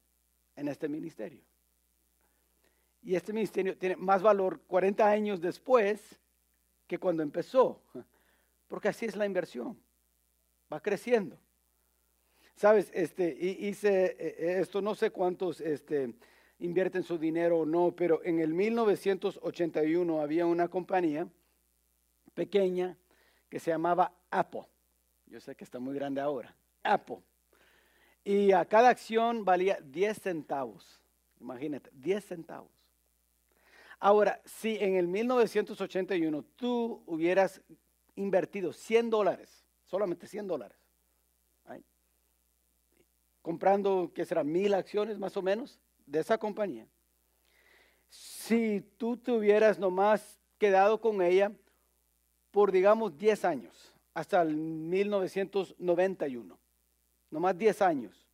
en 0.56 0.70
este 0.70 0.88
ministerio. 0.88 1.41
Y 3.03 3.15
este 3.15 3.34
ministerio 3.34 3.77
tiene 3.77 3.96
más 3.96 4.22
valor 4.22 4.62
40 4.67 5.06
años 5.06 5.41
después 5.41 6.20
que 6.88 7.00
cuando 7.00 7.24
empezó, 7.24 7.82
porque 8.67 8.89
así 8.89 9.06
es 9.06 9.15
la 9.15 9.25
inversión, 9.25 9.77
va 10.72 10.79
creciendo. 10.79 11.38
Sabes, 12.57 12.89
este, 12.91 13.37
hice 13.39 14.05
eh, 14.05 14.15
eh, 14.17 14.57
esto, 14.61 14.81
no 14.81 14.95
sé 14.95 15.11
cuántos 15.11 15.61
este, 15.61 16.15
invierten 16.57 17.03
su 17.03 17.19
dinero 17.19 17.59
o 17.59 17.65
no, 17.67 17.91
pero 17.95 18.19
en 18.23 18.39
el 18.39 18.51
1981 18.51 20.19
había 20.19 20.47
una 20.47 20.67
compañía 20.67 21.27
pequeña 22.33 22.97
que 23.47 23.59
se 23.59 23.69
llamaba 23.69 24.11
Apple. 24.31 24.63
Yo 25.27 25.39
sé 25.39 25.53
que 25.53 25.65
está 25.65 25.77
muy 25.77 25.93
grande 25.93 26.19
ahora. 26.19 26.55
Apple. 26.81 27.19
Y 28.23 28.51
a 28.51 28.65
cada 28.65 28.89
acción 28.89 29.45
valía 29.45 29.77
10 29.79 30.19
centavos. 30.19 30.99
Imagínate, 31.39 31.91
10 31.93 32.25
centavos. 32.25 32.71
Ahora, 33.99 34.41
si 34.45 34.77
en 34.77 34.95
el 34.95 35.07
1981 35.07 36.43
tú 36.55 37.03
hubieras 37.05 37.61
invertido 38.15 38.73
100 38.73 39.11
dólares, 39.11 39.63
solamente 39.83 40.25
100 40.25 40.47
dólares, 40.47 40.87
comprando, 43.48 44.12
¿qué 44.13 44.25
será? 44.25 44.44
Mil 44.44 44.74
acciones 44.74 45.18
más 45.18 45.38
o 45.38 45.42
menos 45.42 45.80
de 46.06 46.20
esa 46.20 46.38
compañía. 46.38 46.86
Si 48.10 48.82
tú 48.98 49.16
te 49.16 49.32
hubieras 49.32 49.80
nomás 49.80 50.38
quedado 50.58 51.00
con 51.00 51.22
ella 51.22 51.54
por, 52.51 52.74
digamos, 52.74 53.18
10 53.18 53.46
años, 53.46 53.94
hasta 54.13 54.42
el 54.42 54.58
1991, 54.58 56.60
nomás 57.32 57.58
10 57.58 57.82
años, 57.84 58.27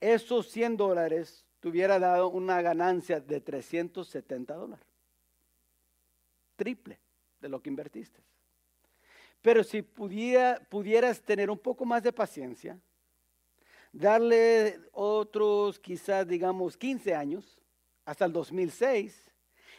esos 0.00 0.48
100 0.48 0.76
dólares 0.76 1.46
te 1.60 1.68
hubiera 1.68 2.00
dado 2.00 2.28
una 2.30 2.60
ganancia 2.60 3.20
de 3.20 3.40
370 3.40 4.52
dólares. 4.52 4.84
Triple 6.56 6.98
de 7.40 7.48
lo 7.48 7.62
que 7.62 7.70
invertiste. 7.70 8.18
Pero 9.40 9.62
si 9.62 9.82
pudiera, 9.82 10.60
pudieras 10.68 11.22
tener 11.22 11.48
un 11.48 11.58
poco 11.58 11.84
más 11.84 12.02
de 12.02 12.12
paciencia, 12.12 12.80
darle 13.92 14.80
otros 14.92 15.78
quizás 15.78 16.26
digamos 16.26 16.76
15 16.76 17.14
años 17.14 17.60
hasta 18.04 18.24
el 18.24 18.32
2006 18.32 19.32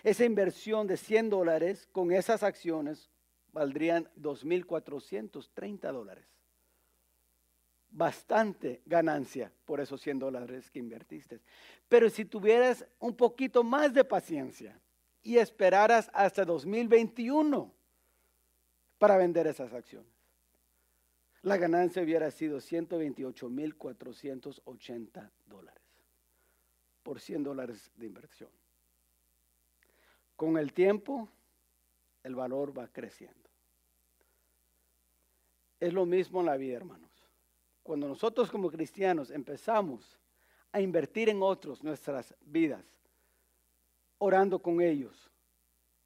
esa 0.04 0.26
inversión 0.26 0.86
de 0.86 0.98
100 0.98 1.30
dólares 1.30 1.88
con 1.92 2.12
esas 2.12 2.44
acciones 2.44 3.10
valdrían 3.54 4.10
2.430 4.20 5.92
dólares. 5.94 6.26
Bastante 7.90 8.82
ganancia 8.86 9.52
por 9.66 9.80
esos 9.80 10.02
100 10.02 10.20
dólares 10.20 10.70
que 10.70 10.80
invertiste. 10.80 11.40
Pero 11.88 12.10
si 12.10 12.26
tuvieras 12.26 12.86
un 13.00 13.16
poquito 13.16 13.64
más 13.64 13.94
de 13.94 14.04
paciencia 14.04 14.78
y 15.22 15.38
esperaras 15.38 16.10
hasta 16.14 16.44
2021 16.44 17.72
para 18.98 19.16
vender 19.16 19.48
esas 19.48 19.72
acciones, 19.74 20.12
la 21.44 21.58
ganancia 21.58 22.02
hubiera 22.02 22.32
sido 22.32 22.58
128.480 22.58 25.30
dólares 25.46 25.84
por 27.04 27.20
100 27.20 27.44
dólares 27.44 27.92
de 27.96 28.08
inversión. 28.08 28.50
Con 30.38 30.58
el 30.58 30.74
tiempo, 30.74 31.30
el 32.24 32.34
valor 32.34 32.76
va 32.78 32.88
creciendo. 32.88 33.50
Es 35.80 35.94
lo 35.94 36.06
mismo 36.06 36.40
en 36.40 36.46
la 36.46 36.56
vida, 36.56 36.78
hermanos. 36.78 37.12
Cuando 37.84 38.08
nosotros 38.08 38.50
como 38.50 38.72
cristianos 38.72 39.30
empezamos 39.30 40.18
a 40.72 40.80
invertir 40.80 41.28
en 41.28 41.44
otros 41.44 41.84
nuestras 41.84 42.34
vidas, 42.46 42.86
orando 44.18 44.60
con 44.60 44.80
ellos, 44.80 45.30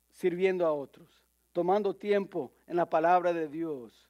sirviendo 0.10 0.66
a 0.66 0.74
otros, 0.74 1.22
tomando 1.54 1.96
tiempo 1.96 2.52
en 2.66 2.78
la 2.78 2.90
palabra 2.90 3.34
de 3.34 3.48
Dios, 3.48 4.08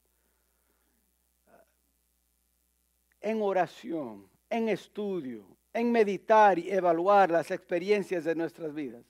en 3.27 3.41
oración, 3.41 4.25
en 4.50 4.69
estudio, 4.69 5.43
en 5.74 5.91
meditar 5.91 6.57
y 6.57 6.72
evaluar 6.72 7.29
las 7.29 7.51
experiencias 7.51 8.24
de 8.24 8.34
nuestras 8.34 8.74
vidas, 8.74 9.03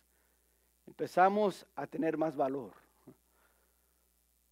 empezamos 0.88 1.67
a 1.75 1.86
tener 1.86 2.17
más 2.17 2.36
valor. 2.36 2.74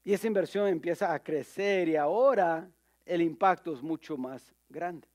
Y 0.04 0.14
esa 0.14 0.28
inversión 0.28 0.68
empieza 0.68 1.12
a 1.12 1.18
crecer 1.18 1.90
y 1.90 1.96
ahora 1.96 2.70
el 3.08 3.24
impacto 3.24 3.74
es 3.74 3.82
mucho 3.82 4.16
más 4.18 4.54
grande. 4.70 5.08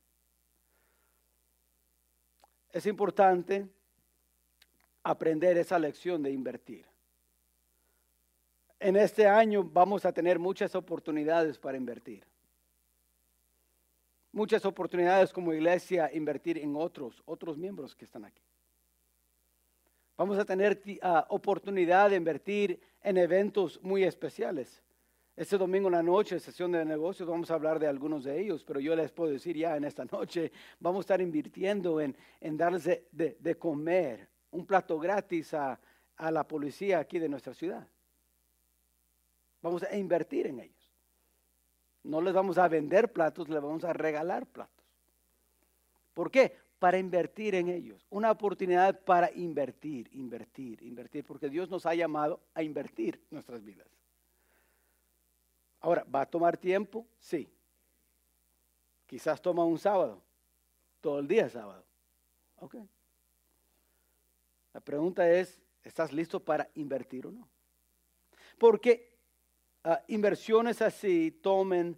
Es 2.72 2.86
importante 2.86 3.68
aprender 5.04 5.58
esa 5.58 5.78
lección 5.78 6.24
de 6.24 6.32
invertir. 6.32 6.84
En 8.80 8.96
este 8.96 9.28
año 9.28 9.62
vamos 9.62 10.04
a 10.04 10.12
tener 10.12 10.40
muchas 10.40 10.74
oportunidades 10.74 11.56
para 11.56 11.76
invertir. 11.76 12.29
Muchas 14.32 14.64
oportunidades 14.64 15.32
como 15.32 15.52
iglesia 15.52 16.10
invertir 16.12 16.58
en 16.58 16.76
otros, 16.76 17.22
otros 17.26 17.56
miembros 17.56 17.96
que 17.96 18.04
están 18.04 18.24
aquí. 18.24 18.42
Vamos 20.16 20.38
a 20.38 20.44
tener 20.44 20.82
ah, 21.02 21.26
oportunidad 21.30 22.10
de 22.10 22.16
invertir 22.16 22.80
en 23.02 23.16
eventos 23.16 23.82
muy 23.82 24.04
especiales. 24.04 24.82
Este 25.34 25.56
domingo 25.56 25.88
en 25.88 25.94
la 25.94 26.02
noche, 26.02 26.38
sesión 26.38 26.70
de 26.72 26.84
negocios, 26.84 27.26
vamos 27.26 27.50
a 27.50 27.54
hablar 27.54 27.78
de 27.78 27.86
algunos 27.86 28.24
de 28.24 28.38
ellos, 28.38 28.62
pero 28.62 28.78
yo 28.78 28.94
les 28.94 29.10
puedo 29.10 29.32
decir 29.32 29.56
ya 29.56 29.76
en 29.76 29.84
esta 29.84 30.04
noche, 30.04 30.52
vamos 30.78 30.98
a 30.98 31.04
estar 31.04 31.20
invirtiendo 31.22 32.00
en, 32.00 32.14
en 32.40 32.56
darles 32.58 32.84
de, 33.10 33.56
comer 33.58 34.28
un 34.50 34.66
plato 34.66 34.98
gratis 34.98 35.54
a, 35.54 35.80
a 36.16 36.30
la 36.30 36.46
policía 36.46 36.98
aquí 36.98 37.18
de 37.18 37.28
nuestra 37.28 37.54
ciudad. 37.54 37.88
Vamos 39.62 39.82
a 39.82 39.96
invertir 39.96 40.46
en 40.48 40.60
ellos. 40.60 40.79
No 42.02 42.20
les 42.20 42.32
vamos 42.32 42.58
a 42.58 42.68
vender 42.68 43.12
platos, 43.12 43.48
les 43.48 43.60
vamos 43.60 43.84
a 43.84 43.92
regalar 43.92 44.46
platos. 44.46 44.84
¿Por 46.14 46.30
qué? 46.30 46.56
para 46.80 46.98
invertir 46.98 47.54
en 47.54 47.68
ellos. 47.68 48.04
Una 48.10 48.32
oportunidad 48.32 48.98
para 49.04 49.30
invertir, 49.32 50.08
invertir, 50.12 50.82
invertir, 50.82 51.24
porque 51.24 51.48
Dios 51.50 51.68
nos 51.68 51.84
ha 51.86 51.94
llamado 51.94 52.40
a 52.54 52.62
invertir 52.62 53.22
nuestras 53.30 53.62
vidas. 53.62 53.86
Ahora, 55.80 56.04
¿va 56.12 56.22
a 56.22 56.26
tomar 56.26 56.56
tiempo? 56.56 57.06
Sí. 57.20 57.48
Quizás 59.06 59.40
toma 59.42 59.64
un 59.64 59.78
sábado, 59.78 60.22
todo 61.02 61.18
el 61.18 61.28
día 61.28 61.48
sábado. 61.50 61.84
Ok. 62.60 62.76
La 64.72 64.80
pregunta 64.80 65.30
es, 65.30 65.60
¿estás 65.84 66.12
listo 66.12 66.40
para 66.40 66.70
invertir 66.74 67.26
o 67.26 67.30
no? 67.30 67.46
Porque 68.58 69.09
ah, 69.84 70.02
inversiones 70.08 70.82
así 70.82 71.30
tomen 71.30 71.96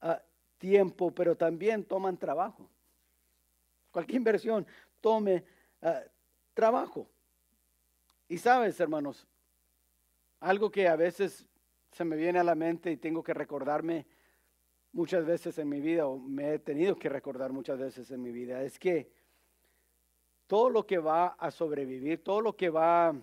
ah, 0.00 0.22
tiempo, 0.58 1.10
pero 1.10 1.36
también 1.36 1.84
toman 1.84 2.16
trabajo 2.16 2.68
cualquier 3.90 4.16
inversión 4.16 4.66
tome 5.00 5.44
ah, 5.82 6.02
trabajo. 6.54 7.08
Y 8.28 8.38
sabes, 8.38 8.78
hermanos, 8.80 9.26
algo 10.40 10.70
que 10.70 10.86
a 10.86 10.96
veces 10.96 11.46
se 11.90 12.04
me 12.04 12.16
viene 12.16 12.38
a 12.38 12.44
la 12.44 12.54
mente 12.54 12.92
y 12.92 12.96
tengo 12.96 13.22
que 13.22 13.34
recordarme 13.34 14.06
muchas 14.92 15.24
veces 15.24 15.58
en 15.58 15.68
mi 15.68 15.80
vida, 15.80 16.06
o 16.06 16.18
me 16.18 16.54
he 16.54 16.58
tenido 16.58 16.96
que 16.96 17.08
recordar 17.08 17.52
muchas 17.52 17.78
veces 17.78 18.10
en 18.10 18.22
mi 18.22 18.30
vida, 18.30 18.62
es 18.62 18.78
que 18.78 19.10
todo 20.46 20.70
lo 20.70 20.86
que 20.86 20.98
va 20.98 21.28
a 21.28 21.50
sobrevivir, 21.50 22.22
todo 22.22 22.40
lo 22.40 22.56
que 22.56 22.70
va 22.70 23.08
a 23.08 23.14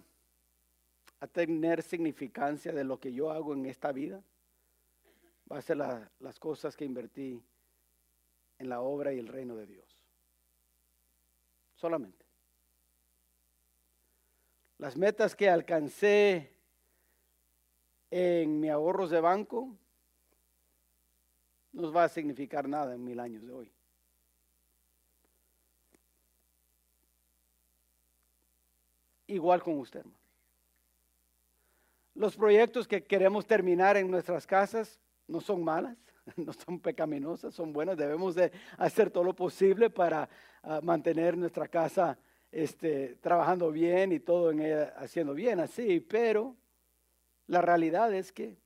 tener 1.28 1.82
significancia 1.82 2.71
de 2.71 2.84
lo 2.84 2.99
que 2.99 3.12
yo 3.12 3.32
hago 3.32 3.54
en 3.54 3.65
esta 3.65 3.91
vida, 3.91 4.21
va 5.51 5.58
a 5.58 5.62
ser 5.62 5.78
las 5.78 6.39
cosas 6.39 6.75
que 6.75 6.86
invertí 6.86 7.41
en 8.60 8.69
la 8.69 8.82
obra 8.82 9.13
y 9.13 9.19
el 9.19 9.28
reino 9.28 9.56
de 9.56 9.65
Dios 9.65 10.06
solamente. 11.75 12.25
Las 14.78 14.97
metas 14.97 15.36
que 15.36 15.49
alcancé 15.49 16.51
en 18.10 18.60
mi 18.60 18.69
ahorros 18.69 19.10
de 19.10 19.21
banco 19.21 19.75
no 21.73 21.91
va 21.91 22.06
a 22.06 22.10
significar 22.10 22.67
nada 22.67 22.95
en 22.95 23.04
mil 23.04 23.19
años 23.19 23.45
de 23.45 23.51
hoy. 23.51 23.71
Igual 29.28 29.62
con 29.63 29.80
usted, 29.80 30.06
Los 32.15 32.36
proyectos 32.38 32.88
que 32.88 33.04
queremos 33.04 33.45
terminar 33.45 33.97
en 33.97 34.10
nuestras 34.10 34.47
casas 34.47 34.99
no 35.28 35.41
son 35.41 35.63
malas, 35.63 35.97
no 36.38 36.54
son 36.54 36.80
pecaminosas, 36.80 37.54
son 37.54 37.73
buenas. 37.73 37.97
Debemos 37.97 38.36
de 38.36 38.51
hacer 38.78 39.12
todo 39.12 39.23
lo 39.23 39.36
posible 39.36 39.89
para 39.89 40.30
ah, 40.63 40.80
mantener 40.82 41.38
nuestra 41.38 41.67
casa 41.67 42.17
este, 42.51 43.17
trabajando 43.21 43.69
bien 43.69 44.13
y 44.13 44.19
todo 44.21 44.51
en 44.51 44.62
ella 44.62 44.93
haciendo 44.97 45.34
bien 45.34 45.60
así, 45.60 45.99
pero 45.99 46.56
la 47.47 47.62
realidad 47.62 48.13
es 48.13 48.32
que 48.32 48.58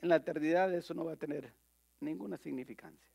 en 0.00 0.08
la 0.08 0.16
eternidad 0.16 0.72
eso 0.72 0.94
no 0.94 1.04
va 1.04 1.12
a 1.12 1.16
tener 1.16 1.52
ninguna 2.00 2.38
significancia. 2.38 3.10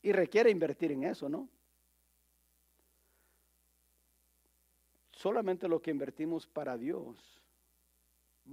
Y 0.00 0.12
requiere 0.12 0.48
invertir 0.48 0.92
en 0.92 1.04
eso, 1.04 1.28
¿no? 1.28 1.48
Solamente 5.18 5.66
lo 5.66 5.82
que 5.82 5.90
invertimos 5.90 6.46
para 6.46 6.78
Dios 6.78 7.16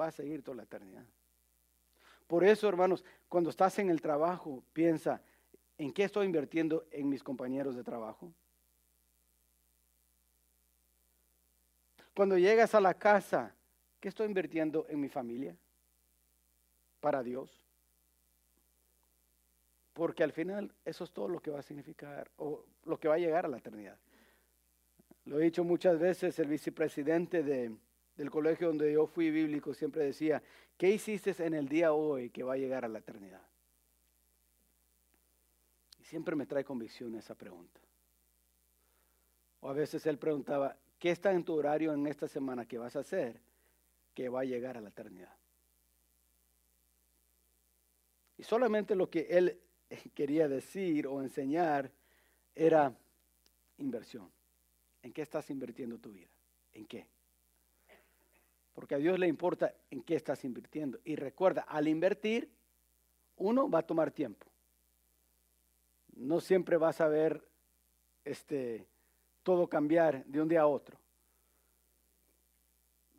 va 0.02 0.08
a 0.08 0.12
seguir 0.12 0.42
toda 0.42 0.58
la 0.58 0.64
eternidad. 0.64 1.06
Por 2.26 2.44
eso, 2.44 2.68
hermanos, 2.68 3.06
cuando 3.30 3.52
estás 3.52 3.78
en 3.78 3.92
el 3.92 4.02
trabajo, 4.02 4.64
piensa, 4.74 5.22
¿en 5.78 5.94
qué 5.94 6.06
estoy 6.06 6.26
invirtiendo 6.26 6.88
en 6.90 7.08
mis 7.08 7.22
compañeros 7.22 7.76
de 7.76 7.84
trabajo? 7.84 8.34
Cuando 12.16 12.36
llegas 12.36 12.74
a 12.74 12.82
la 12.82 12.96
casa, 12.96 13.54
¿qué 14.00 14.08
estoy 14.08 14.26
invirtiendo 14.26 14.88
en 14.90 15.00
mi 15.00 15.08
familia? 15.08 15.56
Para 17.00 17.22
Dios. 17.22 17.64
Porque 19.94 20.24
al 20.24 20.32
final 20.32 20.74
eso 20.84 21.04
es 21.04 21.12
todo 21.12 21.30
lo 21.30 21.40
que 21.40 21.52
va 21.52 21.60
a 21.60 21.62
significar 21.62 22.28
o 22.38 22.66
lo 22.86 23.00
que 23.00 23.08
va 23.08 23.14
a 23.14 23.20
llegar 23.20 23.46
a 23.46 23.50
la 23.50 23.58
eternidad. 23.58 24.00
Lo 25.26 25.40
he 25.40 25.44
dicho 25.44 25.64
muchas 25.64 26.00
veces, 26.00 26.38
el 26.40 26.48
vicepresidente 26.48 27.42
de, 27.42 27.76
del 28.16 28.30
colegio 28.30 28.68
donde 28.68 28.94
yo 28.94 29.08
fui 29.08 29.32
bíblico 29.32 29.74
siempre 29.74 30.06
decía, 30.06 30.42
¿qué 30.78 30.90
hiciste 30.90 31.36
en 31.44 31.56
el 31.56 31.68
día 31.68 31.94
hoy 31.94 32.30
que 32.30 32.44
va 32.44 32.54
a 32.54 32.58
llegar 32.58 32.86
a 32.86 32.88
la 32.88 33.00
eternidad? 33.00 33.42
Y 36.00 36.04
siempre 36.04 36.36
me 36.36 36.46
trae 36.46 36.64
convicción 36.64 37.16
esa 37.16 37.34
pregunta. 37.34 37.80
O 39.62 39.70
a 39.70 39.74
veces 39.74 40.06
él 40.06 40.20
preguntaba, 40.20 40.78
¿qué 41.00 41.10
está 41.10 41.32
en 41.34 41.44
tu 41.44 41.56
horario 41.56 41.92
en 41.92 42.06
esta 42.06 42.28
semana 42.28 42.68
que 42.68 42.78
vas 42.78 42.96
a 42.96 43.00
hacer 43.00 43.42
que 44.14 44.30
va 44.30 44.42
a 44.42 44.46
llegar 44.46 44.78
a 44.78 44.82
la 44.82 44.90
eternidad? 44.90 45.34
Y 48.38 48.44
solamente 48.44 48.96
lo 48.96 49.10
que 49.10 49.22
él 49.30 49.60
quería 50.14 50.48
decir 50.48 51.08
o 51.08 51.22
enseñar 51.22 51.92
era 52.54 52.96
inversión. 53.80 54.35
¿En 55.06 55.14
qué 55.14 55.22
estás 55.22 55.52
invirtiendo 55.52 56.00
tu 56.00 56.12
vida? 56.12 56.32
¿En 56.74 56.86
qué? 56.88 57.06
porque 58.74 58.96
a 58.96 58.98
Dios 58.98 59.18
le 59.18 59.28
importa 59.28 59.74
en 59.90 60.04
qué 60.04 60.16
estás 60.16 60.44
invirtiendo. 60.44 61.00
Y 61.06 61.16
recuerda, 61.16 61.62
al 61.62 61.88
invertir, 61.88 62.52
uno 63.38 63.70
va 63.70 63.80
a 63.80 63.88
tomar 63.88 64.12
tiempo. 64.12 64.46
No 66.18 66.42
siempre 66.42 66.76
vas 66.76 67.00
a 67.00 67.08
ver 67.08 67.42
este, 68.26 68.86
todo 69.44 69.68
cambiar 69.68 70.26
de 70.26 70.42
un 70.42 70.50
día 70.50 70.62
a 70.62 70.68
otro. 70.68 70.98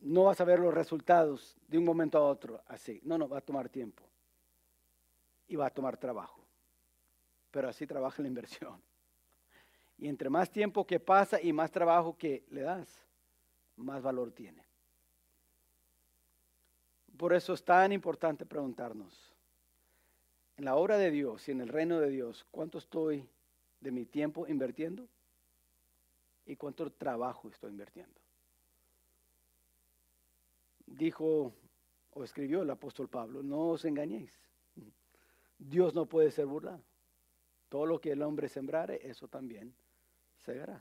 no 0.03 0.25
vas 0.25 0.40
a 0.42 0.44
ver 0.44 0.59
los 0.59 0.75
resultados 0.75 1.57
de 1.66 1.79
un 1.79 1.85
momento 1.85 2.18
a 2.18 2.29
otro 2.29 2.62
así. 2.66 3.01
No, 3.03 3.16
no, 3.16 3.27
va 3.27 3.38
a 3.38 3.40
tomar 3.40 3.70
tiempo. 3.70 4.03
Y 5.49 5.57
va 5.57 5.66
a 5.66 5.70
tomar 5.70 5.96
trabajo. 5.96 6.44
Pero 7.51 7.70
así 7.70 7.87
trabaja 7.87 8.20
la 8.20 8.29
inversión. 8.29 8.79
Y 9.98 10.09
entre 10.09 10.28
más 10.28 10.50
tiempo 10.50 10.87
que 10.87 11.00
pasa 11.00 11.40
y 11.40 11.52
más 11.52 11.70
trabajo 11.70 12.16
que 12.16 12.44
le 12.50 12.62
das, 12.62 13.02
más 13.76 14.02
valor 14.02 14.30
tiene. 14.32 14.62
Por 17.16 17.32
eso 17.32 17.54
es 17.54 17.64
tan 17.64 17.92
importante 17.92 18.44
preguntarnos, 18.44 19.32
en 20.59 20.64
la 20.64 20.76
obra 20.76 20.98
de 20.98 21.11
Dios 21.11 21.48
y 21.48 21.52
en 21.52 21.61
el 21.61 21.68
reino 21.68 22.00
de 22.00 22.11
Dios, 22.11 22.46
¿cuánto 22.50 22.78
estoy 22.78 23.28
de 23.80 23.90
mi 23.90 24.04
tiempo 24.04 24.46
invirtiendo? 24.46 25.06
¿Y 26.46 26.56
cuánto 26.56 26.90
trabajo 26.90 27.48
estoy 27.48 27.70
invirtiendo? 27.70 28.18
Dijo 30.87 31.52
o 32.12 32.24
escribió 32.24 32.62
el 32.62 32.70
apóstol 32.70 33.09
Pablo, 33.09 33.42
no 33.42 33.68
os 33.70 33.85
engañéis. 33.85 34.32
Dios 35.59 35.94
no 35.94 36.06
puede 36.06 36.30
ser 36.30 36.46
burlado. 36.46 36.82
Todo 37.68 37.85
lo 37.85 38.00
que 38.00 38.12
el 38.12 38.22
hombre 38.22 38.48
sembrare, 38.48 39.00
eso 39.06 39.28
también 39.28 39.74
segará. 40.46 40.80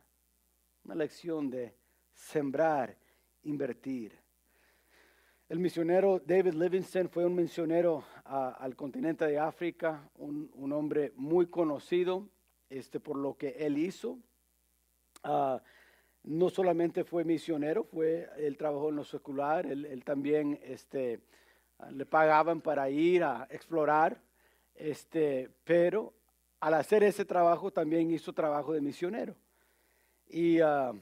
Una 0.84 0.94
lección 0.94 1.50
de 1.50 1.74
sembrar, 2.14 2.96
invertir. 3.44 4.14
El 5.50 5.60
misionero 5.60 6.22
David 6.24 6.54
Livingston 6.54 7.10
fue 7.10 7.26
un 7.26 7.34
misionero 7.34 8.04
al 8.26 8.76
continente 8.76 9.26
de 9.26 9.40
África, 9.40 10.08
un, 10.18 10.72
hombre 10.72 11.14
muy 11.16 11.48
conocido 11.48 12.30
este, 12.70 13.00
por 13.00 13.18
lo 13.18 13.36
que 13.38 13.50
él 13.58 13.80
hizo. 13.80 14.20
Ah, 15.24 15.60
no 16.24 16.50
solamente 16.50 17.04
fue 17.04 17.24
misionero, 17.24 17.84
fue, 17.86 18.30
él 18.38 18.58
trabajó 18.58 18.90
en 18.90 18.98
lo 18.98 19.04
secular, 19.04 19.66
él, 19.66 20.04
también 20.04 20.60
este, 20.64 21.20
le 21.92 22.06
pagaban 22.06 22.62
para 22.62 22.88
ir 22.90 23.24
a 23.24 23.48
explorar, 23.50 24.22
este, 24.76 25.50
pero 25.64 26.14
al 26.60 26.76
hacer 26.76 27.04
ese 27.04 27.26
trabajo 27.26 27.72
también 27.72 28.12
hizo 28.12 28.32
trabajo 28.32 28.74
de 28.74 28.82
misionero. 28.82 29.36
Y 30.28 30.60
ah, 30.60 30.94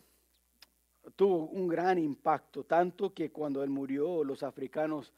tuvo 1.16 1.46
un 1.48 1.68
gran 1.68 1.98
impacto, 1.98 2.64
tanto 2.64 3.14
que 3.14 3.32
cuando 3.32 3.64
él 3.64 3.70
murió 3.70 4.24
los 4.24 4.44
africanos 4.44 5.14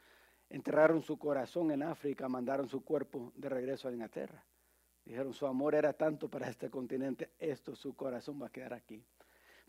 enterraron 0.50 1.02
su 1.02 1.18
corazón 1.18 1.72
en 1.72 1.84
África, 1.84 2.30
mandaron 2.30 2.70
su 2.70 2.84
cuerpo 2.84 3.32
de 3.36 3.50
regreso 3.50 3.88
a 3.88 3.92
Inglaterra. 3.92 4.44
Dijeron, 5.04 5.34
su 5.34 5.46
amor 5.46 5.76
era 5.76 5.94
tanto 5.94 6.30
para 6.30 6.50
este 6.50 6.70
continente, 6.70 7.32
esto, 7.40 7.76
su 7.76 7.96
corazón 7.96 8.42
va 8.42 8.48
a 8.48 8.52
quedar 8.52 8.74
aquí. 8.74 9.04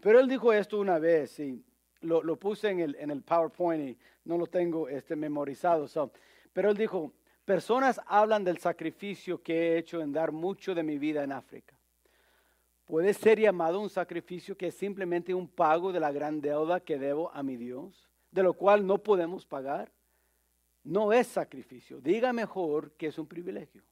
Pero 0.00 0.18
él 0.20 0.28
dijo 0.28 0.52
esto 0.52 0.78
una 0.78 0.98
vez 0.98 1.38
y 1.40 1.62
lo, 2.00 2.36
puse 2.36 2.70
en 2.70 2.80
el, 2.80 2.96
en 2.98 3.10
el, 3.10 3.22
PowerPoint 3.22 3.90
y 3.90 3.98
no 4.24 4.38
lo 4.38 4.46
tengo 4.46 4.88
este, 4.88 5.16
memorizado. 5.16 5.86
pero 6.52 6.70
él 6.70 6.76
dijo, 6.76 7.12
personas 7.44 8.00
hablan 8.06 8.44
del 8.44 8.58
sacrificio 8.58 9.42
que 9.42 9.54
he 9.72 9.78
hecho 9.78 10.00
en 10.00 10.12
dar 10.12 10.32
mucho 10.32 10.74
de 10.74 10.82
mi 10.82 10.98
vida 10.98 11.24
en 11.24 11.32
África 11.32 11.75
puede 12.86 13.12
ser 13.12 13.38
llamado 13.38 13.80
un 13.80 13.90
sacrificio 13.90 14.56
que 14.56 14.68
es 14.68 14.74
simplemente 14.74 15.34
un 15.34 15.48
pago 15.48 15.92
de 15.92 16.00
la 16.00 16.12
gran 16.12 16.40
deuda 16.40 16.80
que 16.80 16.98
debo 16.98 17.30
a 17.32 17.42
mi 17.42 17.56
Dios, 17.56 18.08
de 18.30 18.42
lo 18.42 18.54
cual 18.54 18.86
no 18.86 18.98
podemos 18.98 19.44
pagar. 19.44 19.90
No 20.84 21.12
es 21.12 21.26
sacrificio, 21.26 22.00
diga 22.00 22.32
mejor 22.32 22.92
que 22.92 23.08
es 23.08 23.18
un 23.18 23.26
privilegio. 23.26 23.82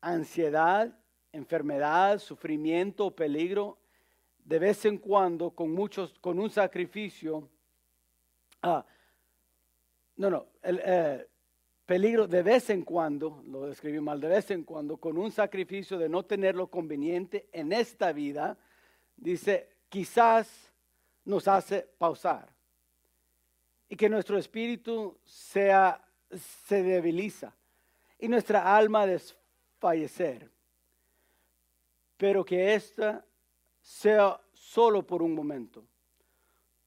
Ansiedad, 0.00 0.96
enfermedad, 1.32 2.20
sufrimiento, 2.20 3.10
peligro, 3.10 3.78
de 4.44 4.58
vez 4.60 4.84
en 4.84 4.98
cuando 4.98 5.50
con 5.50 5.72
muchos, 5.72 6.16
con 6.20 6.38
un 6.38 6.50
sacrificio. 6.50 7.48
Ah, 8.62 8.84
no, 10.16 10.30
no, 10.30 10.46
eh, 10.62 11.26
peligro 11.86 12.26
de 12.26 12.42
vez 12.42 12.70
en 12.70 12.82
cuando, 12.82 13.42
lo 13.46 13.70
escribí 13.70 14.00
mal, 14.00 14.20
de 14.20 14.28
vez 14.28 14.50
en 14.50 14.64
cuando, 14.64 14.96
con 14.96 15.18
un 15.18 15.30
sacrificio 15.30 15.98
de 15.98 16.08
no 16.08 16.24
tenerlo 16.24 16.68
conveniente 16.68 17.48
en 17.52 17.72
esta 17.72 18.12
vida, 18.12 18.56
dice, 19.16 19.68
quizás 19.88 20.72
nos 21.24 21.46
hace 21.48 21.86
pausar 21.98 22.48
y 23.88 23.96
que 23.96 24.08
nuestro 24.08 24.38
espíritu 24.38 25.18
sea, 25.24 26.02
se 26.66 26.82
debiliza 26.82 27.54
y 28.18 28.28
nuestra 28.28 28.76
alma 28.76 29.06
desfallecer, 29.06 30.50
pero 32.16 32.44
que 32.44 32.74
esta 32.74 33.24
sea 33.82 34.40
solo 34.52 35.06
por 35.06 35.22
un 35.22 35.34
momento. 35.34 35.84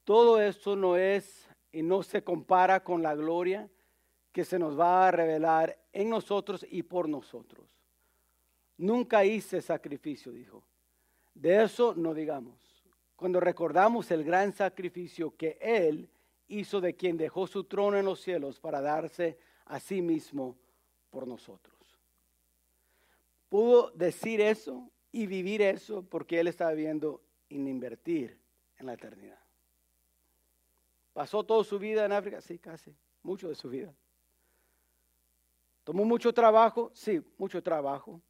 Todo 0.04 0.40
esto 0.40 0.74
no 0.74 0.96
es 0.96 1.48
y 1.70 1.82
no 1.82 2.02
se 2.02 2.24
compara 2.24 2.82
con 2.82 3.02
la 3.02 3.14
gloria 3.14 3.68
que 4.38 4.44
se 4.44 4.56
nos 4.56 4.78
va 4.78 5.08
a 5.08 5.10
revelar 5.10 5.76
en 5.92 6.08
nosotros 6.08 6.64
y 6.70 6.84
por 6.84 7.08
nosotros. 7.08 7.66
Nunca 8.76 9.24
hice 9.24 9.60
sacrificio, 9.60 10.30
dijo. 10.30 10.62
De 11.34 11.64
eso 11.64 11.92
no 11.96 12.14
digamos. 12.14 12.54
Cuando 13.16 13.40
recordamos 13.40 14.12
el 14.12 14.22
gran 14.22 14.52
sacrificio 14.52 15.36
que 15.36 15.58
Él 15.60 16.08
hizo 16.46 16.80
de 16.80 16.94
quien 16.94 17.16
dejó 17.16 17.48
su 17.48 17.64
trono 17.64 17.98
en 17.98 18.04
los 18.04 18.20
cielos 18.20 18.60
para 18.60 18.80
darse 18.80 19.36
a 19.64 19.80
sí 19.80 20.00
mismo 20.00 20.56
por 21.10 21.26
nosotros. 21.26 21.76
Pudo 23.48 23.90
decir 23.90 24.40
eso 24.40 24.88
y 25.10 25.26
vivir 25.26 25.62
eso 25.62 26.04
porque 26.04 26.38
Él 26.38 26.46
estaba 26.46 26.74
viendo 26.74 27.22
en 27.48 27.66
invertir 27.66 28.38
en 28.76 28.86
la 28.86 28.92
eternidad. 28.92 29.40
¿Pasó 31.12 31.42
toda 31.42 31.64
su 31.64 31.76
vida 31.80 32.04
en 32.04 32.12
África? 32.12 32.40
Sí, 32.40 32.60
casi, 32.60 32.94
mucho 33.24 33.48
de 33.48 33.56
su 33.56 33.68
vida. 33.68 33.92
¿Tomó 35.88 36.04
mucho 36.04 36.34
trabajo? 36.34 36.90
Sí, 36.92 37.18
mucho 37.38 37.62
trabajo, 37.62 38.20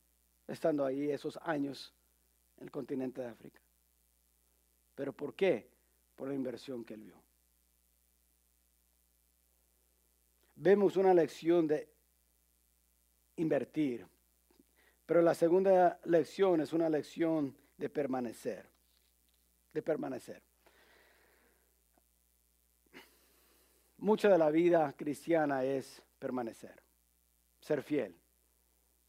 estando 0.46 0.84
ahí 0.84 1.10
esos 1.10 1.36
años 1.42 1.92
en 2.56 2.62
el 2.62 2.70
continente 2.70 3.20
de 3.20 3.26
África. 3.26 3.60
¿Pero 4.94 5.12
por 5.12 5.34
qué? 5.34 5.68
Por 6.14 6.28
la 6.28 6.34
inversión 6.34 6.84
que 6.84 6.94
él 6.94 7.02
vio. 7.02 7.16
Vemos 10.54 10.96
una 10.96 11.12
lección 11.12 11.66
de 11.66 11.88
invertir, 13.34 14.06
pero 15.04 15.20
la 15.20 15.34
segunda 15.34 15.98
lección 16.04 16.60
es 16.60 16.72
una 16.72 16.88
lección 16.88 17.56
de 17.76 17.88
permanecer, 17.88 18.66
de 19.74 19.82
permanecer. 19.82 20.40
Mucha 23.96 24.28
de 24.28 24.38
la 24.38 24.48
vida 24.50 24.94
cristiana 24.96 25.64
es 25.64 26.00
permanecer 26.20 26.87
ser 27.68 27.82
fiel, 27.82 28.16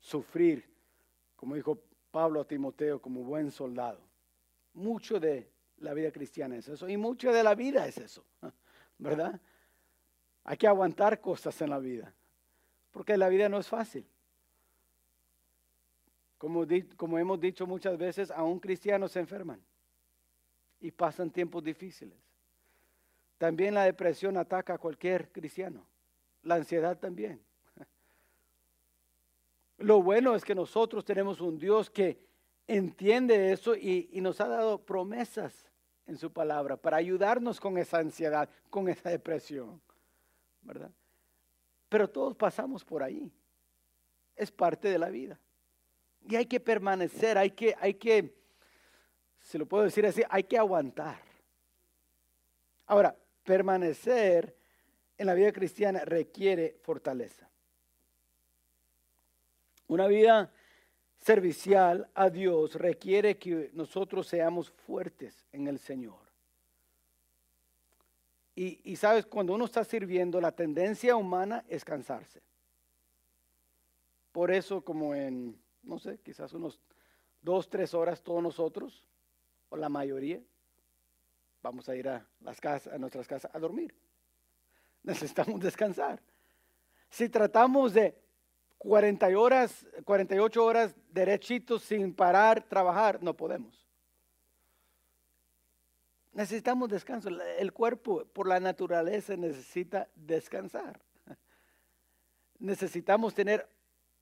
sufrir, 0.02 0.65
como 1.38 1.56
dijo 1.56 1.80
Pablo 2.12 2.41
a 2.41 2.45
Timoteo, 2.45 3.02
como 3.02 3.24
buen 3.24 3.52
soldado. 3.52 4.02
Mucho 4.74 5.17
de 5.17 5.50
la 5.78 5.93
vida 5.93 6.12
cristiana 6.12 6.58
es 6.58 6.67
eso 6.67 6.89
y 6.89 6.98
mucho 6.98 7.32
de 7.32 7.41
la 7.41 7.56
vida 7.56 7.88
es 7.88 7.98
eso, 7.98 8.26
¿verdad? 8.98 9.39
Hay 10.43 10.58
que 10.58 10.67
aguantar 10.67 11.22
cosas 11.22 11.62
en 11.62 11.69
la 11.69 11.80
vida, 11.80 12.13
porque 12.91 13.15
la 13.15 13.30
vida 13.30 13.48
no 13.48 13.60
es 13.60 13.67
fácil. 13.67 14.06
Como, 16.38 17.17
hemos 17.17 17.39
dicho 17.39 17.65
muchas 17.65 17.98
veces, 17.98 18.30
aún 18.30 18.60
cristianos 18.60 19.13
se 19.13 19.19
enferman 19.22 19.62
y 20.82 20.91
pasan 20.91 21.30
tiempos 21.32 21.63
difíciles. 21.63 22.17
También 23.38 23.74
la 23.74 23.84
depresión 23.84 24.36
ataca 24.36 24.74
a 24.74 24.78
cualquier 24.78 25.32
cristiano, 25.32 25.86
la 26.43 26.56
ansiedad 26.56 26.98
también. 26.98 27.41
Lo 29.79 30.01
bueno 30.01 30.35
es 30.35 30.43
que 30.43 30.53
nosotros 30.53 31.05
tenemos 31.05 31.39
un 31.39 31.57
Dios 31.57 31.89
que 31.89 32.19
entiende 32.67 33.51
eso 33.51 33.75
y, 33.75 34.09
nos 34.21 34.39
ha 34.41 34.47
dado 34.47 34.77
promesas 34.85 35.65
en 36.05 36.17
su 36.17 36.31
palabra 36.31 36.75
para 36.77 36.97
ayudarnos 36.97 37.59
con 37.59 37.77
esa 37.77 37.97
ansiedad, 37.99 38.49
con 38.69 38.89
esa 38.89 39.09
depresión, 39.09 39.81
¿verdad? 40.61 40.91
Pero 41.87 42.09
todos 42.09 42.35
pasamos 42.35 42.83
por 42.83 43.01
ahí. 43.01 43.31
Es 44.35 44.51
parte 44.51 44.89
de 44.89 44.99
la 44.99 45.09
vida. 45.09 45.39
Y 46.27 46.35
hay 46.35 46.45
que 46.45 46.59
permanecer, 46.59 47.37
hay 47.37 47.51
que, 47.51 47.75
hay 47.79 47.93
que, 47.95 48.35
se 49.41 49.57
lo 49.57 49.65
puedo 49.65 49.85
decir 49.85 50.05
así, 50.05 50.21
hay 50.29 50.43
que 50.43 50.57
aguantar. 50.57 51.19
Ahora, 52.85 53.15
permanecer 53.43 54.55
en 55.17 55.25
la 55.25 55.33
vida 55.33 55.51
cristiana 55.51 56.03
requiere 56.05 56.77
fortaleza. 56.83 57.48
Una 59.89 60.08
vida 60.08 60.52
servicial 61.17 62.10
a 62.13 62.30
Dios 62.30 62.75
requiere 62.75 63.38
que 63.38 63.71
nosotros 63.73 64.28
seamos 64.28 64.69
fuertes 64.69 65.45
en 65.52 65.67
el 65.67 65.80
Señor. 65.80 66.30
Y, 68.56 68.97
sabes, 68.97 69.25
cuando 69.25 69.54
uno 69.54 69.63
está 69.63 69.86
sirviendo, 69.86 70.41
la 70.41 70.52
tendencia 70.52 71.15
humana 71.15 71.63
es 71.69 71.86
cansarse. 71.86 72.41
Por 74.34 74.52
eso, 74.52 74.82
como 74.82 75.15
en, 75.15 75.58
no 75.84 75.97
sé, 75.97 76.19
quizás 76.19 76.52
unos 76.52 76.78
dos, 77.41 77.69
tres 77.69 77.93
horas, 77.93 78.21
todos 78.21 78.43
nosotros, 78.43 79.06
o 79.69 79.78
la 79.78 79.88
mayoría, 79.88 80.41
vamos 81.63 81.88
a 81.88 81.95
ir 81.95 82.10
a, 82.10 82.28
las 82.41 82.60
casas, 82.60 82.93
a 82.93 82.97
nuestras 82.97 83.28
casas 83.28 83.49
a 83.56 83.60
dormir. 83.60 83.95
necesitamos 85.04 85.62
descansar. 85.62 86.21
Si 87.10 87.30
tratamos 87.30 87.93
de 87.93 88.13
40 88.79 89.27
horas, 89.37 89.87
48 90.05 90.65
horas 90.65 90.95
derechitos 91.11 91.83
sin 91.83 92.13
parar, 92.13 92.63
trabajar, 92.63 93.21
no 93.21 93.35
podemos. 93.35 93.85
Necesitamos 96.31 96.89
descanso. 96.89 97.29
El 97.29 97.73
cuerpo 97.73 98.23
por 98.31 98.47
la 98.47 98.59
naturaleza 98.59 99.35
necesita 99.35 100.07
descansar. 100.15 100.99
Necesitamos 102.59 103.33
tener 103.33 103.67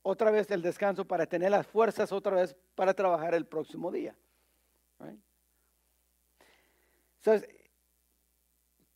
otra 0.02 0.32
vez 0.32 0.50
el 0.50 0.64
descanso 0.64 1.06
para 1.06 1.28
tener 1.28 1.52
las 1.52 1.68
fuerzas 1.68 2.12
otra 2.12 2.36
vez 2.36 2.56
para 2.76 2.94
trabajar 2.94 3.36
el 3.36 3.46
próximo 3.46 3.92
día. 3.92 4.16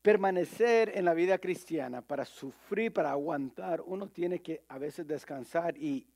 Permanecer 0.02 0.92
en 0.96 1.06
la 1.06 1.14
vida 1.14 1.38
cristiana, 1.38 2.02
para 2.02 2.26
sufrir, 2.26 2.92
para 2.92 3.12
aguantar, 3.12 3.82
uno 3.82 4.08
tiene 4.08 4.40
que 4.40 4.64
a 4.68 4.78
veces 4.78 5.08
descansar 5.08 5.78
y, 5.78 6.08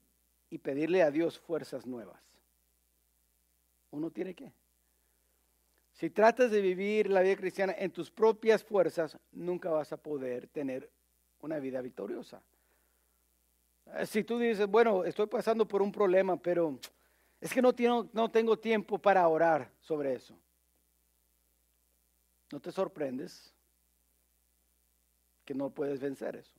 y 0.50 0.58
pedirle 0.58 1.04
a 1.04 1.12
Dios 1.12 1.40
fuerzas 1.40 1.86
nuevas. 1.86 2.20
Uno 3.92 4.10
tiene 4.10 4.34
que. 4.34 4.52
Si 5.94 6.10
tratas 6.10 6.52
de 6.52 6.62
vivir 6.62 7.10
la 7.10 7.22
vida 7.22 7.36
cristiana 7.38 7.74
en 7.78 7.92
tus 7.92 8.12
propias 8.12 8.64
fuerzas, 8.64 9.18
nunca 9.32 9.70
vas 9.70 9.94
a 9.94 9.98
poder 9.98 10.48
tener 10.48 10.90
una 11.40 11.60
vida 11.60 11.80
victoriosa. 11.82 12.42
Eh, 13.94 14.06
si 14.06 14.24
tú 14.24 14.40
dices, 14.40 14.68
bueno, 14.68 15.06
estoy 15.06 15.28
pasando 15.28 15.66
por 15.66 15.82
un 15.82 15.92
problema, 15.92 16.36
pero 16.36 16.78
es 17.40 17.54
que 17.54 17.62
no, 17.62 17.74
no 18.12 18.30
tengo 18.30 18.58
tiempo 18.58 18.98
para 18.98 19.26
orar 19.28 19.72
sobre 19.80 20.16
eso. 20.16 20.36
No 22.52 22.60
te 22.60 22.72
sorprendes 22.72 23.55
que 25.46 25.54
no 25.54 25.70
puedes 25.70 26.00
vencer 26.00 26.36
eso. 26.36 26.54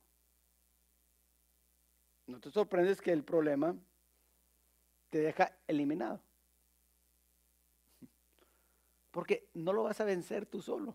No 2.25 2.39
te 2.39 2.49
sorprendes 2.49 3.01
que 3.01 3.11
el 3.11 3.23
problema 3.23 3.75
te 5.09 5.19
deja 5.19 5.53
eliminado. 5.67 6.19
Porque 9.11 9.47
no 9.53 9.73
lo 9.73 9.83
vas 9.83 9.99
a 10.01 10.05
vencer 10.05 10.45
tú 10.45 10.61
solo. 10.61 10.93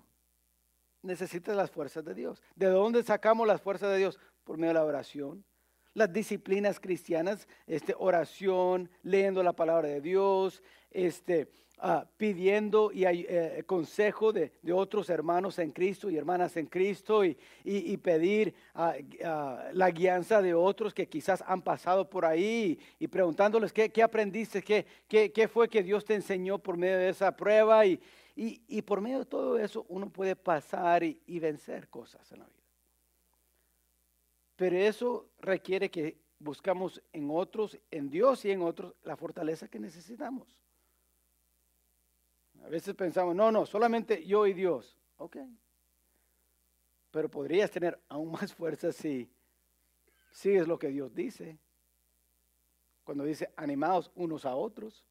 Necesitas 1.03 1.57
las 1.57 1.71
fuerzas 1.71 2.05
de 2.05 2.15
Dios. 2.15 2.43
¿De 2.55 2.67
dónde 2.67 3.03
sacamos 3.03 3.47
las 3.47 3.61
fuerzas 3.61 3.91
de 3.91 3.99
Dios? 3.99 4.21
Por 4.45 4.57
medio 4.57 4.69
de 4.69 4.75
la 4.75 4.85
oración, 4.85 5.45
las 5.95 6.13
disciplinas 6.13 6.81
cristianas, 6.81 7.47
este, 7.67 7.95
oración, 7.99 8.91
leyendo 9.03 9.43
la 9.43 9.53
palabra 9.53 9.89
de 9.89 10.01
Dios, 10.01 10.63
este, 10.91 11.49
ah, 11.79 12.07
pidiendo 12.17 12.91
y 12.93 13.05
eh, 13.05 13.63
consejo 13.67 14.33
de, 14.33 14.53
otros 14.73 15.11
hermanos 15.11 15.59
en 15.59 15.71
Cristo 15.71 16.09
y 16.09 16.17
hermanas 16.17 16.57
en 16.57 16.67
Cristo 16.67 17.25
y, 17.25 17.37
pedir 17.99 18.55
ah, 18.75 18.95
ah, 19.25 19.71
la 19.73 19.91
guianza 19.91 20.41
de 20.41 20.55
otros 20.55 20.95
que 20.95 21.09
quizás 21.09 21.43
han 21.47 21.63
pasado 21.63 22.09
por 22.09 22.25
ahí 22.25 22.79
y, 22.99 23.07
preguntándoles 23.09 23.73
qué, 23.73 24.03
aprendiste, 24.03 24.63
qué, 24.63 24.87
qué, 25.09 25.49
fue 25.49 25.69
que 25.69 25.83
Dios 25.83 26.05
te 26.05 26.15
enseñó 26.15 26.59
por 26.59 26.77
medio 26.77 26.99
de 26.99 27.11
esa 27.11 27.37
prueba 27.37 27.85
y, 27.85 28.01
y 28.35 28.83
por 28.83 29.03
medio 29.03 29.21
de 29.21 29.27
todo 29.27 29.59
eso 29.59 29.85
uno 29.89 30.09
puede 30.09 30.37
pasar 30.37 31.03
y 31.05 31.39
vencer 31.39 31.89
cosas 31.89 32.33
en 32.33 32.39
la 32.39 32.47
vida. 32.47 32.62
Pero 34.63 34.77
eso 34.77 35.29
requiere 35.41 35.91
que 35.91 36.21
buscamos 36.39 37.03
en 37.13 37.29
otros, 37.33 37.77
en 37.91 38.09
Dios 38.09 38.45
y 38.45 38.53
en 38.53 38.63
otros, 38.63 38.95
la 39.03 39.17
fortaleza 39.17 39.67
que 39.67 39.81
necesitamos. 39.81 40.57
A 42.65 42.69
veces 42.69 42.95
pensamos, 42.95 43.35
no, 43.35 43.51
no, 43.51 43.67
solamente 43.67 44.25
yo 44.25 44.47
y 44.47 44.53
Dios. 44.53 44.97
Ok. 45.17 45.39
Pero 47.11 47.29
podrías 47.29 47.73
tener 47.73 48.01
aún 48.09 48.31
más 48.31 48.55
fuerza 48.55 48.93
si 48.93 49.29
sigues 50.31 50.69
lo 50.69 50.79
que 50.79 50.91
Dios 50.91 51.13
dice. 51.13 51.59
Cuando 53.03 53.25
dice 53.25 53.53
animados 53.57 54.13
unos 54.15 54.45
a 54.45 54.55
otros. 54.55 55.05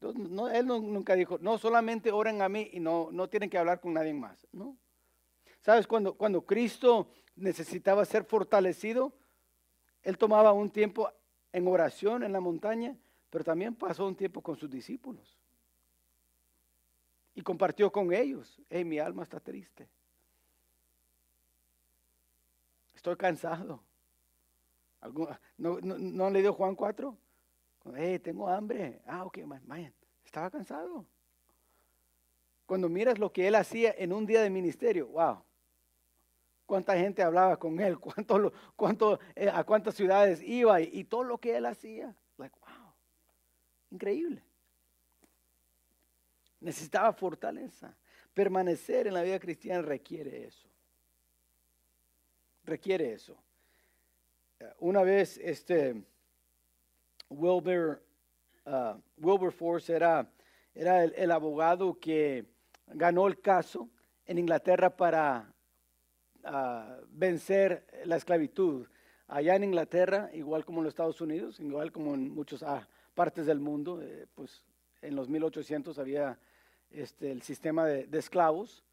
no, 0.00 0.48
él 0.48 0.64
nunca 0.68 1.16
dijo, 1.16 1.38
no 1.40 1.58
solamente 1.58 2.12
oren 2.12 2.40
a 2.40 2.48
mí 2.48 2.70
y 2.72 2.78
no, 2.78 3.08
no 3.10 3.28
tienen 3.28 3.50
que 3.50 3.58
hablar 3.58 3.80
con 3.80 3.94
nadie 3.94 4.14
más. 4.14 4.46
No. 4.52 4.78
¿Sabes? 5.64 5.86
Cuando, 5.86 6.14
cuando 6.14 6.44
Cristo 6.44 7.08
necesitaba 7.36 8.04
ser 8.04 8.24
fortalecido, 8.24 9.14
Él 10.02 10.18
tomaba 10.18 10.52
un 10.52 10.70
tiempo 10.70 11.10
en 11.52 11.66
oración 11.66 12.22
en 12.22 12.32
la 12.32 12.40
montaña, 12.40 12.96
pero 13.30 13.44
también 13.44 13.74
pasó 13.74 14.06
un 14.06 14.14
tiempo 14.14 14.42
con 14.42 14.56
sus 14.56 14.68
discípulos. 14.68 15.38
Y 17.34 17.40
compartió 17.40 17.90
con 17.90 18.12
ellos, 18.12 18.60
hey, 18.68 18.84
mi 18.84 18.98
alma 18.98 19.22
está 19.22 19.40
triste. 19.40 19.88
Estoy 22.94 23.16
cansado. 23.16 23.82
¿No, 25.56 25.80
no, 25.80 26.30
le 26.30 26.42
dio 26.42 26.52
Juan 26.52 26.74
4? 26.74 27.16
Hey, 27.96 28.18
tengo 28.18 28.48
hambre. 28.48 29.00
Ah, 29.06 29.24
ok, 29.24 29.38
man, 29.44 29.94
estaba 30.24 30.50
cansado. 30.50 31.06
Cuando 32.66 32.88
miras 32.88 33.18
lo 33.18 33.32
que 33.32 33.48
él 33.48 33.54
hacía 33.54 33.94
en 33.96 34.12
un 34.12 34.26
día 34.26 34.42
de 34.42 34.50
ministerio, 34.50 35.08
wow, 35.08 35.42
cuánta 36.66 36.96
gente 36.96 37.22
hablaba 37.22 37.58
con 37.58 37.78
él, 37.80 37.98
cuánto, 38.00 38.52
cuánto, 38.76 39.20
eh, 39.34 39.50
a 39.52 39.64
cuántas 39.64 39.94
ciudades 39.94 40.42
iba 40.42 40.80
y, 40.80 41.04
todo 41.04 41.24
lo 41.24 41.38
que 41.38 41.56
él 41.56 41.66
hacía. 41.66 42.14
Like, 42.38 42.56
wow, 42.60 42.92
increíble. 43.90 44.42
Necesitaba 46.60 47.12
fortaleza. 47.12 47.96
Permanecer 48.32 49.06
en 49.06 49.14
la 49.14 49.22
vida 49.22 49.38
cristiana 49.38 49.82
requiere 49.82 50.44
eso. 50.44 50.68
Requiere 52.64 53.12
eso. 53.12 53.36
Eh, 54.58 54.72
una 54.78 55.02
vez, 55.02 55.38
este, 55.38 56.02
Wilbur, 57.28 58.02
uh, 58.66 59.00
Wilberforce 59.18 59.94
era, 59.94 60.28
era 60.74 61.04
el 61.04 61.30
abogado 61.30 61.98
que 62.00 62.46
ganó 62.86 63.26
el 63.26 63.40
caso 63.40 63.88
en 64.26 64.38
Inglaterra 64.38 64.96
para 64.96 65.53
vencer 67.10 67.86
la 68.04 68.16
esclavitud. 68.16 68.86
Allá 69.26 69.56
en 69.56 69.64
Inglaterra, 69.64 70.30
igual 70.34 70.64
como 70.64 70.80
en 70.80 70.84
los 70.84 70.92
Estados 70.92 71.20
Unidos, 71.20 71.58
igual 71.58 71.92
como 71.92 72.14
en 72.14 72.30
muchas 72.30 72.62
ah, 72.62 72.86
partes 73.14 73.46
del 73.46 73.58
mundo, 73.58 74.02
eh, 74.02 74.26
pues 74.34 74.62
en 75.00 75.16
los 75.16 75.28
1800 75.28 75.98
había 75.98 76.38
este, 76.90 77.30
el 77.30 77.42
sistema 77.42 77.86
de, 77.86 78.06
esclavos. 78.18 78.84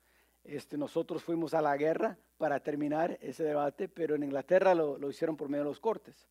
Este, 0.43 0.77
nosotros 0.77 1.23
fuimos 1.23 1.53
a 1.53 1.61
la 1.61 1.75
guerra 1.75 2.17
para 2.37 2.59
terminar 2.61 3.17
ese 3.21 3.43
debate, 3.43 3.87
pero 3.87 4.15
en 4.15 4.23
Inglaterra 4.23 4.73
lo, 4.73 4.97
lo 4.97 5.09
hicieron 5.09 5.35
por 5.35 5.49
medio 5.49 5.65
de 5.65 5.69
los 5.69 5.79
cortes. 5.79 6.27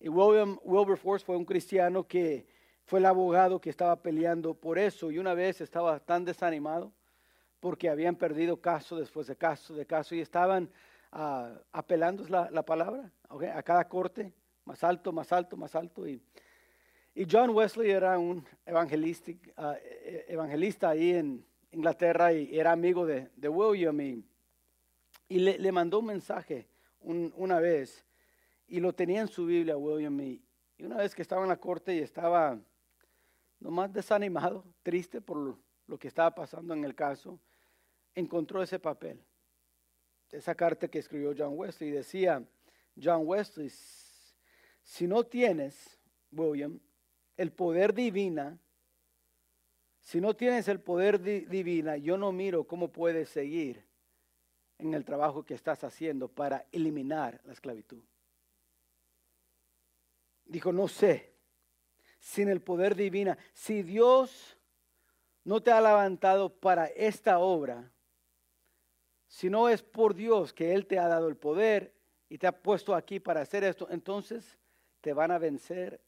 Y 0.00 0.08
William 0.08 0.58
Wilberforce 0.64 1.24
fue 1.24 1.36
un 1.36 1.44
cristiano 1.44 2.06
que 2.06 2.46
fue 2.84 2.98
el 2.98 3.06
abogado 3.06 3.60
que 3.60 3.70
estaba 3.70 4.02
peleando 4.02 4.54
por 4.54 4.78
eso 4.78 5.10
y 5.10 5.18
una 5.18 5.32
vez 5.32 5.60
estaba 5.60 6.00
tan 6.00 6.24
desanimado 6.24 6.92
porque 7.64 7.88
habían 7.88 8.14
perdido 8.14 8.60
caso 8.60 8.94
después 8.94 9.26
de 9.26 9.36
caso 9.36 9.74
de 9.74 9.86
caso 9.86 10.14
y 10.14 10.20
estaban 10.20 10.70
uh, 11.14 11.58
apelando 11.72 12.22
la, 12.28 12.50
la 12.50 12.62
palabra 12.62 13.10
a 13.30 13.62
cada 13.62 13.88
corte, 13.88 14.34
más 14.66 14.84
alto, 14.84 15.14
más 15.14 15.32
alto, 15.32 15.56
más 15.56 15.74
alto. 15.74 16.06
Y, 16.06 16.20
y 17.14 17.24
John 17.24 17.48
Wesley 17.56 17.90
era 17.90 18.18
un 18.18 18.46
evangelista, 18.66 19.32
ah, 19.56 19.76
e, 19.82 20.26
evangelista 20.28 20.90
ahí 20.90 21.12
en 21.12 21.42
Inglaterra 21.72 22.34
y 22.34 22.54
era 22.54 22.70
amigo 22.70 23.06
de, 23.06 23.30
William 23.48 23.98
y, 23.98 24.22
y 25.30 25.38
le, 25.38 25.58
le, 25.58 25.72
mandó 25.72 26.00
un 26.00 26.06
mensaje 26.08 26.68
una 27.00 27.60
vez 27.60 28.04
y 28.68 28.78
lo 28.78 28.92
tenía 28.92 29.22
en 29.22 29.28
su 29.28 29.46
Biblia 29.46 29.78
William 29.78 30.20
y, 30.20 30.44
y 30.76 30.84
una 30.84 30.98
vez 30.98 31.14
que 31.14 31.22
estaba 31.22 31.44
en 31.44 31.48
la 31.48 31.56
corte 31.56 31.94
y 31.94 32.00
estaba 32.00 32.58
nomás 33.58 33.90
desanimado, 33.90 34.66
triste 34.82 35.22
por 35.22 35.56
lo 35.86 35.98
que 35.98 36.08
estaba 36.08 36.34
pasando 36.34 36.74
en 36.74 36.84
el 36.84 36.94
caso, 36.94 37.40
encontró 38.14 38.62
ese 38.62 38.78
papel. 38.78 39.20
Esa 40.30 40.54
carta 40.54 40.88
que 40.88 40.98
escribió 40.98 41.34
John 41.36 41.56
Wesley 41.56 41.90
decía, 41.90 42.42
John 43.00 43.22
Wesley, 43.24 43.70
si 44.82 45.06
no 45.06 45.24
tienes, 45.24 45.98
William, 46.32 46.80
el 47.36 47.52
poder 47.52 47.94
divina, 47.94 48.58
si 50.00 50.20
no 50.20 50.34
tienes 50.34 50.68
el 50.68 50.80
poder 50.80 51.20
divina, 51.20 51.96
yo 51.96 52.16
no 52.18 52.30
miro 52.32 52.64
cómo 52.64 52.92
puedes 52.92 53.28
seguir 53.30 53.84
en 54.78 54.92
el 54.92 55.04
trabajo 55.04 55.44
que 55.44 55.54
estás 55.54 55.82
haciendo 55.84 56.28
para 56.28 56.66
eliminar 56.72 57.40
la 57.44 57.52
esclavitud. 57.52 58.02
Dijo, 60.44 60.72
no 60.72 60.88
sé, 60.88 61.32
sin 62.18 62.48
el 62.48 62.60
poder 62.60 62.94
divina, 62.94 63.38
si 63.54 63.82
Dios 63.82 64.58
no 65.42 65.62
te 65.62 65.70
ha 65.70 65.80
levantado 65.80 66.54
para 66.54 66.86
esta 66.86 67.38
obra, 67.38 67.90
si 69.34 69.50
no 69.50 69.68
es 69.68 69.82
por 69.82 70.14
Dios 70.14 70.52
que 70.52 70.72
Él 70.74 70.86
te 70.86 70.96
ha 70.96 71.08
dado 71.08 71.26
el 71.26 71.36
poder 71.36 71.92
y 72.28 72.38
te 72.38 72.46
ha 72.46 72.52
puesto 72.52 72.94
aquí 72.94 73.18
para 73.18 73.40
hacer 73.40 73.64
esto, 73.64 73.88
entonces 73.90 74.56
te 75.00 75.12
van 75.12 75.32
a 75.32 75.38
vencer 75.38 76.00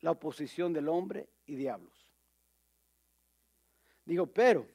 la 0.00 0.10
oposición 0.10 0.74
del 0.74 0.90
hombre 0.90 1.30
y 1.46 1.54
diablos. 1.54 2.12
Digo, 4.04 4.26
pero 4.26 4.68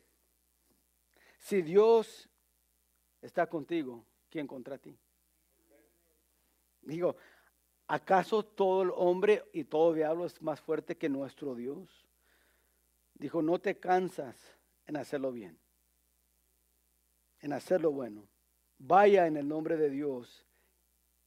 si 1.38 1.62
Dios 1.62 2.28
está 3.22 3.46
contigo, 3.46 4.04
¿Quién 4.32 4.46
contra 4.46 4.78
ti? 4.78 4.96
Digo, 6.82 7.16
¿acaso 7.88 8.44
todo 8.44 8.84
el 8.84 8.92
hombre 8.96 9.44
y 9.54 9.66
todo 9.66 9.94
diablo 9.94 10.26
es 10.26 10.42
más 10.42 10.62
fuerte 10.62 10.98
que 10.98 11.10
nuestro 11.10 11.54
Dios? 11.56 12.08
Dijo, 13.16 13.42
no 13.42 13.60
te 13.60 13.80
cansas 13.80 14.56
en 14.86 14.98
hacerlo 14.98 15.32
bien, 15.32 15.60
en 17.42 17.54
hacerlo 17.54 17.92
bueno. 17.92 18.28
Vaya 18.78 19.28
en 19.28 19.38
el 19.38 19.48
nombre 19.48 19.78
de 19.78 19.90
Dios 19.90 20.46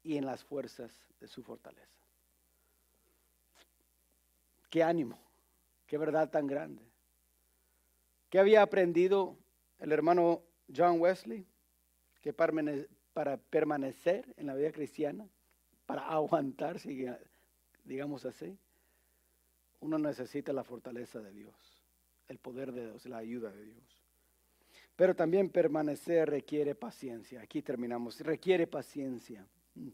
y 0.03 0.16
en 0.16 0.27
las 0.27 0.42
fuerzas 0.44 0.92
de 1.20 1.29
su 1.29 1.42
fortaleza. 1.42 1.87
Qué 4.70 4.83
ánimo, 4.83 5.18
qué 5.87 5.98
verdad 5.98 6.31
tan 6.31 6.46
grande. 6.46 6.83
¿Qué 8.31 8.38
había 8.38 8.62
aprendido 8.62 9.37
el 9.79 9.92
hermano 9.92 10.42
John 10.75 10.98
Wesley? 10.98 11.46
Que 12.22 12.33
para 12.33 13.37
permanecer 13.37 14.33
en 14.38 14.46
la 14.46 14.55
vida 14.55 14.72
cristiana, 14.72 15.29
para 15.85 16.09
aguantar, 16.09 16.79
digamos 17.85 18.25
así, 18.25 18.59
uno 19.81 19.98
necesita 19.98 20.53
la 20.55 20.64
fortaleza 20.64 21.20
de 21.20 21.33
Dios, 21.33 21.55
el 22.29 22.38
poder 22.38 22.72
de 22.72 22.87
Dios, 22.87 23.05
la 23.05 23.18
ayuda 23.18 23.51
de 23.51 23.64
Dios. 23.64 24.01
Pero 24.96 25.14
también 25.14 25.48
permanecer 25.48 26.28
requiere 26.28 26.74
paciencia. 26.74 27.40
Aquí 27.40 27.62
terminamos. 27.62 28.20
Requiere 28.20 28.66
paciencia. 28.66 29.46
Mm. 29.74 29.88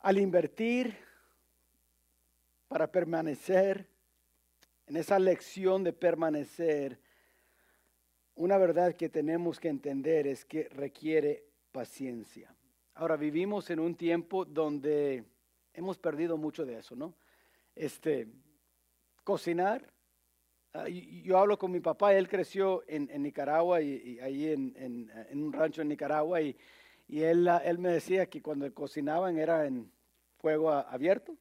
Al 0.00 0.18
invertir 0.18 0.96
para 2.68 2.90
permanecer 2.90 3.86
en 4.86 4.96
esa 4.96 5.18
lección 5.18 5.84
de 5.84 5.92
permanecer, 5.92 6.98
una 8.36 8.58
verdad 8.58 8.94
que 8.94 9.08
tenemos 9.08 9.60
que 9.60 9.68
entender 9.68 10.26
es 10.26 10.44
que 10.44 10.68
requiere 10.68 11.44
paciencia. 11.72 12.54
Ahora 12.94 13.16
vivimos 13.16 13.70
en 13.70 13.80
un 13.80 13.94
tiempo 13.94 14.44
donde 14.44 15.24
hemos 15.72 15.98
perdido 15.98 16.36
mucho 16.36 16.66
de 16.66 16.78
eso, 16.78 16.94
¿no? 16.94 17.14
Este, 17.74 18.28
cocinar. 19.22 19.93
Ah, 20.76 20.88
yo 20.88 21.38
hablo 21.38 21.56
con 21.56 21.70
mi 21.70 21.78
papá, 21.78 22.14
él 22.14 22.28
creció 22.28 22.82
en, 22.88 23.22
Nicaragua 23.22 23.80
y, 23.80 24.18
ahí 24.18 24.48
en, 24.48 25.08
un 25.32 25.52
rancho 25.52 25.82
en 25.82 25.88
Nicaragua 25.88 26.40
y, 26.40 26.56
él, 27.08 27.46
ah, 27.46 27.58
él 27.64 27.78
me 27.78 27.90
decía 27.90 28.26
que 28.26 28.42
cuando 28.42 28.72
cocinaban 28.74 29.38
era 29.38 29.66
en 29.66 29.92
fuego 30.38 30.72
abierto. 30.72 31.36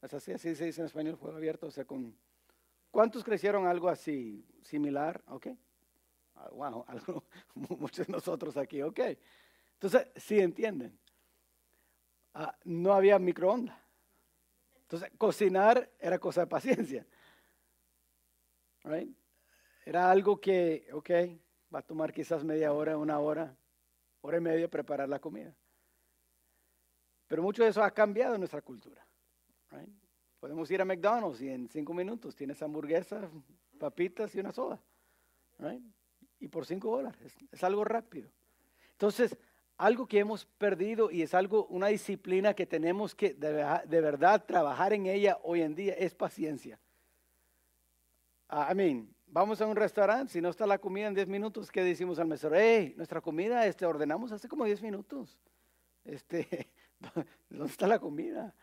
Es 0.00 0.14
así, 0.14 0.30
así 0.30 0.54
se 0.54 0.66
dice 0.66 0.80
en 0.80 0.86
español, 0.86 1.16
fuego 1.16 1.36
abierto, 1.36 1.66
o 1.66 1.70
sea, 1.72 1.84
con... 1.84 2.16
¿Cuántos 2.92 3.24
crecieron 3.24 3.66
algo 3.66 3.88
así, 3.88 4.46
similar? 4.62 5.24
¿Ok? 5.26 5.48
Ah, 6.36 6.48
wow, 6.52 6.84
muchos 7.54 8.06
de 8.06 8.12
nosotros 8.12 8.56
aquí, 8.56 8.80
ok. 8.80 9.00
Entonces, 9.72 10.06
sí 10.14 10.38
entienden. 10.38 10.96
no 12.62 12.92
había 12.92 13.18
microondas. 13.18 13.76
Entonces, 14.82 15.10
cocinar 15.18 15.90
era 15.98 16.20
cosa 16.20 16.42
de 16.42 16.46
paciencia. 16.46 17.04
Era 19.84 20.10
algo 20.10 20.40
que, 20.40 20.88
ok, 20.92 21.10
va 21.74 21.80
a 21.80 21.82
tomar 21.82 22.12
quizás 22.12 22.44
media 22.44 22.72
hora, 22.72 22.96
una 22.96 23.18
hora, 23.18 23.56
hora 24.20 24.38
y 24.38 24.40
media 24.40 24.68
preparar 24.68 25.08
la 25.08 25.18
comida. 25.18 25.54
Pero 27.26 27.42
mucho 27.42 27.62
de 27.62 27.70
eso 27.70 27.82
ha 27.82 27.90
cambiado 27.90 28.34
en 28.34 28.40
nuestra 28.40 28.62
cultura. 28.62 29.06
Podemos 30.40 30.70
ir 30.70 30.80
a 30.80 30.84
McDonald's 30.84 31.42
y 31.42 31.50
en 31.50 31.68
cinco 31.68 31.92
minutos 31.92 32.34
tienes 32.34 32.62
hamburguesas, 32.62 33.28
papitas 33.78 34.34
y 34.34 34.40
una 34.40 34.52
soda. 34.52 34.80
Y 36.40 36.48
por 36.48 36.64
cinco 36.64 36.96
dólares. 36.96 37.36
Es, 37.50 37.64
algo 37.64 37.84
rápido. 37.84 38.30
Entonces, 38.92 39.36
algo 39.76 40.06
que 40.06 40.20
hemos 40.20 40.46
perdido 40.46 41.10
y 41.10 41.22
es 41.22 41.34
algo, 41.34 41.66
una 41.66 41.88
disciplina 41.88 42.54
que 42.54 42.66
tenemos 42.66 43.14
que 43.14 43.34
de, 43.34 44.00
verdad 44.00 44.44
trabajar 44.46 44.92
en 44.92 45.06
ella 45.06 45.38
hoy 45.42 45.62
en 45.62 45.74
día 45.74 45.94
es 45.94 46.14
paciencia. 46.14 46.78
I 48.50 48.74
mean, 48.74 49.08
vamos 49.26 49.60
a 49.60 49.66
un 49.66 49.76
restaurante, 49.76 50.32
si 50.32 50.40
no 50.40 50.48
está 50.48 50.66
la 50.66 50.78
comida 50.78 51.08
en 51.08 51.14
10 51.14 51.28
minutos, 51.28 51.70
¿qué 51.70 51.82
decimos 51.82 52.18
al 52.18 52.26
mesero? 52.26 52.56
Hey, 52.56 52.94
nuestra 52.96 53.20
comida 53.20 53.66
este, 53.66 53.84
ordenamos 53.84 54.32
hace 54.32 54.48
como 54.48 54.64
10 54.64 54.82
minutos. 54.82 55.38
Este, 56.04 56.68
¿Dónde 57.50 57.70
está 57.70 57.86
la 57.86 57.98
comida? 57.98 58.54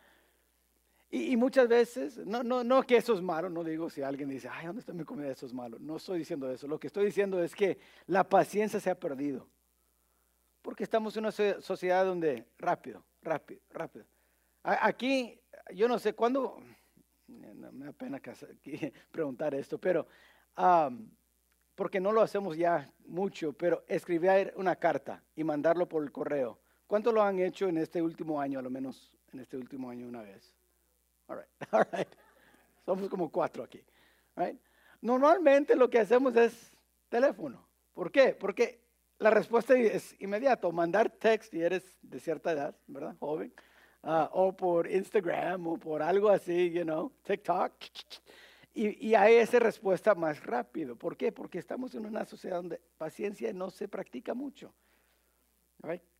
Y, 1.08 1.36
muchas 1.36 1.68
veces, 1.68 2.18
no, 2.26 2.42
no, 2.42 2.64
no 2.64 2.82
que 2.82 2.96
eso 2.96 3.14
es 3.14 3.22
malo, 3.22 3.48
no 3.48 3.62
digo 3.62 3.88
si 3.88 4.02
alguien 4.02 4.28
dice, 4.28 4.48
ay, 4.48 4.66
¿dónde 4.66 4.80
está 4.80 4.92
mi 4.92 5.04
comida? 5.04 5.30
Eso 5.30 5.46
es 5.46 5.54
malo. 5.54 5.78
No 5.78 5.96
estoy 5.96 6.18
diciendo 6.18 6.50
eso. 6.50 6.66
Lo 6.66 6.80
que 6.80 6.88
estoy 6.88 7.06
diciendo 7.06 7.42
es 7.42 7.54
que 7.54 7.78
la 8.06 8.28
paciencia 8.28 8.80
se 8.80 8.90
ha 8.90 8.98
perdido. 8.98 9.46
Porque 10.62 10.82
estamos 10.82 11.16
en 11.16 11.24
una 11.24 11.32
sociedad 11.32 12.04
donde 12.04 12.44
rápido, 12.58 13.04
rápido, 13.22 13.60
rápido. 13.70 14.04
Aquí, 14.64 15.38
yo 15.72 15.86
no 15.86 16.00
sé 16.00 16.12
cuándo, 16.12 16.58
me 17.28 17.86
da 17.86 17.92
pena 17.92 18.20
preguntar 19.10 19.54
esto, 19.54 19.78
pero 19.78 20.06
porque 21.74 22.00
no 22.00 22.12
lo 22.12 22.22
hacemos 22.22 22.56
ya 22.56 22.90
mucho, 23.06 23.52
pero 23.52 23.84
escribir 23.86 24.52
una 24.56 24.76
carta 24.76 25.22
y 25.34 25.44
mandarlo 25.44 25.88
por 25.88 26.02
el 26.02 26.10
correo. 26.10 26.58
¿Cuánto 26.86 27.12
lo 27.12 27.22
han 27.22 27.38
hecho 27.38 27.68
en 27.68 27.78
este 27.78 28.00
último 28.00 28.40
año, 28.40 28.58
a 28.58 28.62
lo 28.62 28.70
menos 28.70 29.12
en 29.32 29.40
este 29.40 29.56
último 29.56 29.90
año 29.90 30.06
una 30.06 30.22
vez? 30.22 30.54
All 31.28 31.38
right, 31.38 31.48
all 31.72 31.86
right. 31.92 32.08
Somos 32.84 33.08
como 33.08 33.30
cuatro 33.30 33.64
aquí. 33.64 33.82
Right? 34.36 34.58
Normalmente 35.00 35.74
lo 35.76 35.90
que 35.90 35.98
hacemos 35.98 36.34
es 36.36 36.72
teléfono. 37.08 37.66
¿Por 37.92 38.10
qué? 38.10 38.34
Porque 38.38 38.80
la 39.18 39.30
respuesta 39.30 39.74
es 39.74 40.14
inmediata. 40.20 40.70
Mandar 40.70 41.10
text 41.10 41.52
y 41.54 41.62
eres 41.62 41.96
de 42.02 42.20
cierta 42.20 42.52
edad, 42.52 42.76
¿verdad? 42.86 43.16
Joven. 43.18 43.52
Uh, 44.06 44.28
o 44.34 44.52
por 44.52 44.88
Instagram 44.88 45.66
o 45.66 45.76
por 45.76 46.00
algo 46.00 46.28
así, 46.28 46.70
you 46.70 46.84
know, 46.84 47.10
TikTok. 47.24 47.72
Y, 48.72 49.08
y, 49.08 49.14
hay 49.16 49.34
esa 49.34 49.58
respuesta 49.58 50.14
más 50.14 50.44
rápido. 50.44 50.94
¿Por 50.94 51.16
qué? 51.16 51.32
Porque 51.32 51.58
estamos 51.58 51.92
en 51.96 52.06
una 52.06 52.24
sociedad 52.24 52.58
donde 52.58 52.80
paciencia 52.98 53.52
no 53.52 53.68
se 53.68 53.88
practica 53.88 54.32
mucho. 54.32 54.72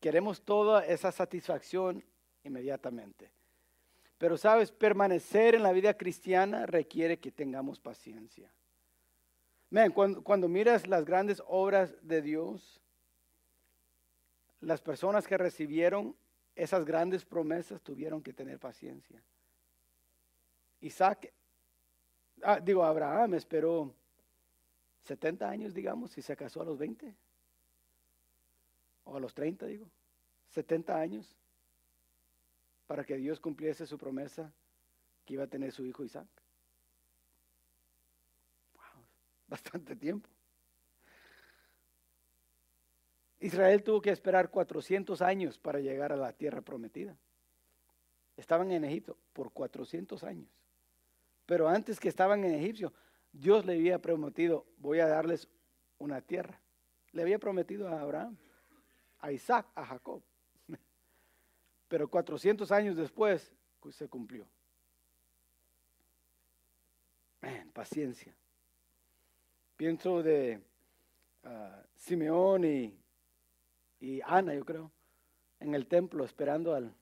Queremos 0.01 0.43
toda 0.43 0.85
esa 0.85 1.13
satisfacción 1.13 2.03
inmediatamente. 2.43 3.31
Pero 4.19 4.37
sabes, 4.37 4.73
permanecer 4.73 5.55
en 5.55 5.63
la 5.63 5.71
vida 5.73 5.95
cristiana 5.95 6.67
requiere 6.67 7.21
que 7.21 7.31
tengamos 7.31 7.79
paciencia. 7.79 8.51
cuando, 9.95 10.25
cuando 10.25 10.49
miras 10.49 10.89
las 10.89 11.05
grandes 11.05 11.41
obras 11.47 11.95
de 12.03 12.21
Dios, 12.21 12.81
las 14.61 14.81
personas 14.81 15.29
que 15.29 15.39
recibieron 15.39 16.17
esas 16.57 16.87
grandes 16.87 17.25
promesas 17.25 17.83
tuvieron 17.83 18.23
que 18.23 18.33
tener 18.33 18.59
paciencia. 18.59 19.23
Isaac, 20.81 21.33
ah, 22.43 22.59
digo, 22.59 22.83
Abraham 22.83 23.35
esperó 23.35 23.95
70 25.03 25.49
años, 25.49 25.75
digamos, 25.75 26.17
y 26.17 26.23
se 26.23 26.35
casó 26.35 26.63
a 26.63 26.65
los 26.65 26.79
20. 26.79 27.15
O 29.05 29.17
a 29.17 29.21
los 29.21 29.35
30, 29.35 29.67
digo. 29.67 29.87
70 30.51 30.99
años 30.99 31.37
para 32.87 33.05
que 33.05 33.17
Dios 33.17 33.39
cumpliese 33.39 33.87
su 33.87 33.99
promesa 33.99 34.51
que 35.27 35.35
iba 35.35 35.45
a 35.45 35.49
tener 35.49 35.73
su 35.73 35.85
hijo 35.85 36.05
Isaac. 36.05 36.27
Wow, 38.75 39.05
bastante 39.49 39.95
tiempo. 39.95 40.31
Israel 43.47 43.83
tuvo 43.83 44.01
que 44.01 44.11
esperar 44.11 44.51
400 44.51 45.23
años 45.23 45.59
para 45.59 45.79
llegar 45.79 46.13
a 46.13 46.17
la 46.17 46.33
tierra 46.33 46.61
prometida. 46.61 47.17
Estaban 48.37 48.73
en 48.73 48.85
Egipto 48.85 49.17
por 49.33 49.53
400 49.53 50.25
años. 50.25 50.49
Pero 51.47 51.69
antes 51.69 52.01
que 52.01 52.09
estaban 52.09 52.45
en 52.45 52.55
Egipcio, 52.55 52.93
Dios 53.33 53.65
le 53.65 53.75
había 53.75 54.01
prometido, 54.01 54.67
voy 54.79 54.99
a 54.99 55.07
darles 55.07 55.49
una 55.99 56.21
tierra. 56.21 56.61
Le 57.13 57.23
había 57.23 57.39
prometido 57.39 57.89
a 57.89 58.01
Abraham, 58.01 58.37
a 59.21 59.31
Isaac, 59.31 59.67
a 59.77 59.87
Jacob. 59.87 60.23
Pero 61.89 62.09
400 62.09 62.71
años 62.73 62.97
después 62.97 63.53
pues, 63.81 63.95
se 63.95 64.09
cumplió. 64.09 64.47
paciencia. 67.73 68.35
Pienso 69.77 70.23
de 70.23 70.61
ah, 71.45 71.83
Simeón 71.95 72.65
y, 72.65 72.99
y, 74.01 74.21
Ana, 74.25 74.55
yo 74.55 74.65
creo, 74.65 74.91
en 75.61 75.75
el 75.75 75.87
templo 75.87 76.25
esperando 76.25 76.75
al, 76.75 76.95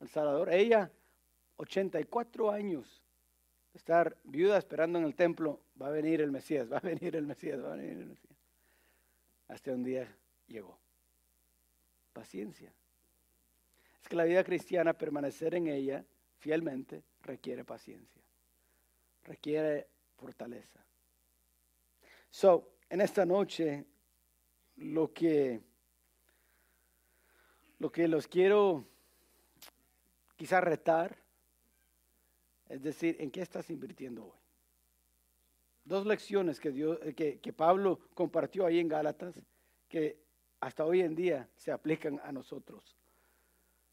al 0.00 0.08
Salvador. 0.08 0.52
Ella, 0.52 0.90
84 1.56 2.50
años, 2.50 3.02
estar 3.74 4.16
viuda 4.24 4.58
esperando 4.58 4.98
en 4.98 5.04
el 5.04 5.14
templo, 5.14 5.60
va 5.80 5.88
a 5.88 5.90
venir 5.90 6.20
el 6.20 6.32
Mesías, 6.32 6.70
va 6.70 6.78
a 6.78 6.80
venir 6.80 7.16
el 7.16 7.26
Mesías, 7.26 7.62
va 7.62 7.72
a 7.72 7.76
venir 7.76 7.98
el 7.98 8.06
Mesías. 8.06 8.36
Hasta 9.48 9.72
un 9.72 9.84
día 9.84 10.14
llegó. 10.48 10.78
Paciencia 12.12 12.72
que 14.06 14.16
la 14.16 14.24
vida 14.24 14.44
cristiana, 14.44 14.92
permanecer 14.92 15.54
en 15.54 15.66
ella 15.66 16.04
fielmente, 16.38 17.02
requiere 17.22 17.64
paciencia, 17.64 18.22
requiere 19.24 19.88
fortaleza. 20.16 20.84
So, 22.30 22.76
en 22.88 23.00
esta 23.00 23.24
noche 23.26 23.84
lo 24.76 25.12
que, 25.12 25.60
lo 27.78 27.90
que 27.90 28.08
los 28.08 28.26
quiero 28.26 28.84
quizás 30.36 30.62
retar, 30.62 31.16
es 32.68 32.82
decir, 32.82 33.16
¿en 33.20 33.30
qué 33.30 33.42
estás 33.42 33.70
invirtiendo 33.70 34.24
hoy? 34.24 34.40
Dos 35.84 36.04
lecciones 36.04 36.58
que, 36.58 36.72
Dios, 36.72 36.98
que, 37.14 37.38
que 37.38 37.52
Pablo 37.52 38.00
compartió 38.14 38.66
ahí 38.66 38.80
en 38.80 38.88
Gálatas, 38.88 39.40
que 39.88 40.18
hasta 40.60 40.84
hoy 40.84 41.00
en 41.00 41.14
día 41.14 41.48
se 41.56 41.70
aplican 41.70 42.20
a 42.24 42.32
nosotros. 42.32 42.96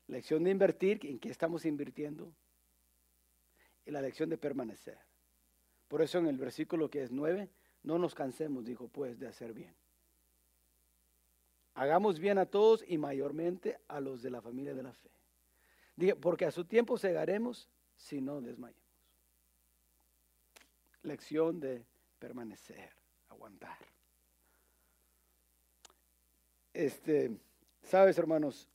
Lección 0.07 0.43
de 0.43 0.51
invertir, 0.51 0.99
¿en 1.05 1.19
qué 1.19 1.29
estamos 1.29 1.65
invirtiendo? 1.65 2.33
Y 3.85 3.91
la 3.91 4.01
lección 4.01 4.29
de 4.29 4.37
permanecer. 4.37 4.97
Por 5.87 6.01
eso 6.01 6.17
en 6.17 6.27
el 6.27 6.37
versículo 6.37 6.89
que 6.89 7.03
es 7.03 7.11
9, 7.11 7.49
no 7.83 7.99
nos 7.99 8.15
cansemos, 8.15 8.65
dijo, 8.65 8.87
pues, 8.87 9.19
de 9.19 9.27
hacer 9.27 9.53
bien. 9.53 9.75
Hagamos 11.75 12.19
bien 12.19 12.37
a 12.37 12.45
todos 12.45 12.83
y 12.87 12.97
mayormente 12.97 13.79
a 13.87 13.99
los 13.99 14.21
de 14.21 14.29
la 14.29 14.41
familia 14.41 14.75
de 14.75 14.83
la 14.83 14.93
fe. 14.93 15.09
Dije, 15.95 16.15
porque 16.15 16.45
a 16.45 16.51
su 16.51 16.65
tiempo 16.65 16.97
cegaremos 16.97 17.67
si 17.95 18.21
no 18.21 18.41
desmayamos. 18.41 18.81
Lección 21.01 21.59
de 21.59 21.83
permanecer, 22.19 22.91
aguantar. 23.29 23.77
Este, 26.73 27.31
sabes, 27.83 28.17
hermanos, 28.17 28.69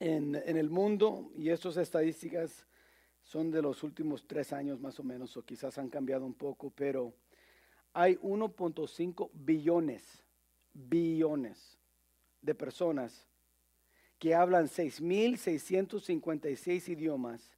en, 0.00 0.34
en 0.34 0.56
el 0.56 0.70
mundo, 0.70 1.30
y 1.36 1.50
estas 1.50 1.76
estadísticas 1.76 2.66
son 3.22 3.50
de 3.50 3.62
los 3.62 3.82
últimos 3.82 4.26
tres 4.26 4.52
años 4.52 4.80
más 4.80 4.98
o 4.98 5.04
menos, 5.04 5.36
o 5.36 5.42
quizás 5.42 5.78
han 5.78 5.88
cambiado 5.88 6.26
un 6.26 6.34
poco, 6.34 6.70
pero 6.70 7.14
hay 7.92 8.16
1.5 8.16 9.30
billones 9.32 10.23
billones 10.74 11.78
de 12.42 12.54
personas 12.54 13.26
que 14.18 14.34
hablan 14.34 14.66
6.656 14.66 16.88
idiomas 16.88 17.50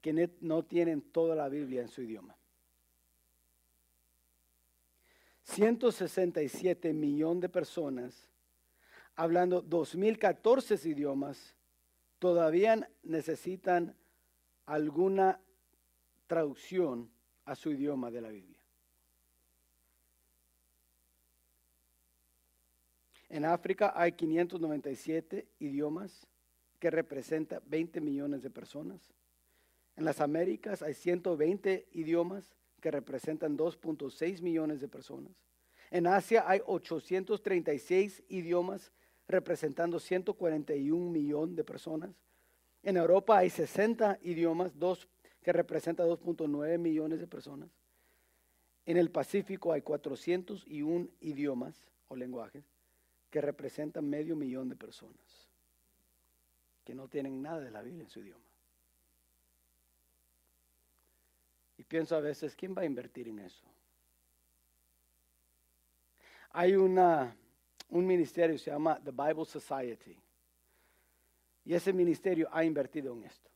que 0.00 0.28
no 0.40 0.64
tienen 0.64 1.00
toda 1.00 1.36
la 1.36 1.48
Biblia 1.48 1.82
en 1.82 1.88
su 1.88 2.02
idioma. 2.02 2.36
167 5.44 6.92
millones 6.92 7.42
de 7.42 7.48
personas 7.48 8.28
hablando 9.14 9.62
2014 9.62 10.88
idiomas 10.88 11.54
todavía 12.18 12.90
necesitan 13.02 13.94
alguna 14.66 15.40
traducción 16.26 17.10
a 17.44 17.54
su 17.54 17.70
idioma 17.70 18.10
de 18.10 18.20
la 18.20 18.30
Biblia. 18.30 18.63
En 23.34 23.44
África 23.44 23.92
hay 23.96 24.12
597 24.12 25.48
idiomas 25.58 26.24
que 26.78 26.88
representan 26.88 27.60
20 27.66 28.00
millones 28.00 28.44
de 28.44 28.50
personas. 28.50 29.12
En 29.96 30.04
las 30.04 30.20
Américas 30.20 30.82
hay 30.82 30.94
120 30.94 31.88
idiomas 31.94 32.54
que 32.80 32.92
representan 32.92 33.58
2.6 33.58 34.40
millones 34.40 34.80
de 34.80 34.86
personas. 34.86 35.32
En 35.90 36.06
Asia 36.06 36.44
hay 36.46 36.60
836 36.64 38.22
idiomas 38.28 38.92
representando 39.26 39.98
141 39.98 41.10
millones 41.10 41.56
de 41.56 41.64
personas. 41.64 42.14
En 42.84 42.96
Europa 42.96 43.38
hay 43.38 43.50
60 43.50 44.20
idiomas 44.22 44.74
que 45.42 45.52
representan 45.52 46.06
2.9 46.06 46.78
millones 46.78 47.18
de 47.18 47.26
personas. 47.26 47.70
En 48.86 48.96
el 48.96 49.10
Pacífico 49.10 49.72
hay 49.72 49.82
401 49.82 51.08
idiomas 51.18 51.82
o 52.06 52.14
lenguajes 52.14 52.73
que 53.34 53.40
representan 53.40 54.08
medio 54.08 54.36
millón 54.36 54.68
de 54.68 54.76
personas 54.76 55.48
que 56.84 56.94
no 56.94 57.08
tienen 57.08 57.42
nada 57.42 57.58
de 57.58 57.72
la 57.72 57.82
Biblia 57.82 58.04
en 58.04 58.08
su 58.08 58.20
idioma. 58.20 58.44
Y 61.76 61.82
pienso 61.82 62.14
a 62.14 62.20
veces, 62.20 62.54
¿quién 62.54 62.76
va 62.78 62.82
a 62.82 62.84
invertir 62.84 63.26
en 63.26 63.40
eso? 63.40 63.64
Hay 66.50 66.76
una, 66.76 67.34
un 67.88 68.06
ministerio, 68.06 68.56
se 68.56 68.70
llama 68.70 69.00
The 69.02 69.10
Bible 69.10 69.46
Society. 69.46 70.16
Y 71.64 71.74
ese 71.74 71.92
ministerio 71.92 72.48
ha 72.52 72.64
invertido 72.64 73.14
en 73.14 73.24
esto. 73.24 73.50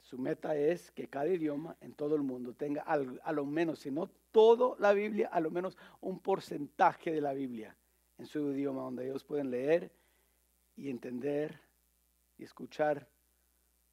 Su 0.00 0.16
meta 0.16 0.56
es 0.56 0.90
que 0.92 1.08
cada 1.08 1.28
idioma 1.28 1.76
en 1.82 1.92
todo 1.92 2.16
el 2.16 2.22
mundo 2.22 2.54
tenga 2.54 2.80
a 2.80 3.32
lo 3.32 3.44
menos, 3.44 3.80
si 3.80 3.90
no 3.90 4.08
toda 4.32 4.76
la 4.78 4.94
Biblia, 4.94 5.28
a 5.30 5.40
lo 5.40 5.50
menos 5.50 5.76
un 6.00 6.20
porcentaje 6.20 7.12
de 7.12 7.20
la 7.20 7.34
Biblia 7.34 7.76
en 8.18 8.26
su 8.26 8.52
idioma, 8.52 8.82
donde 8.82 9.06
ellos 9.06 9.24
pueden 9.24 9.50
leer 9.50 9.90
y 10.76 10.90
entender 10.90 11.60
y 12.38 12.44
escuchar 12.44 13.06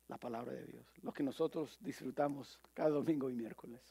la 0.07 0.17
palabra 0.17 0.51
de 0.51 0.65
Dios, 0.65 0.85
lo 1.01 1.13
que 1.13 1.23
nosotros 1.23 1.77
disfrutamos 1.79 2.59
cada 2.73 2.89
domingo 2.89 3.29
y 3.29 3.33
miércoles. 3.33 3.81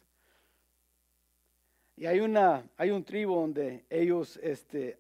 Y 1.97 2.07
hay, 2.07 2.21
una, 2.21 2.69
hay 2.77 2.91
un 2.91 3.05
tribu 3.05 3.35
donde 3.35 3.85
ellos 3.91 4.39
este, 4.43 4.99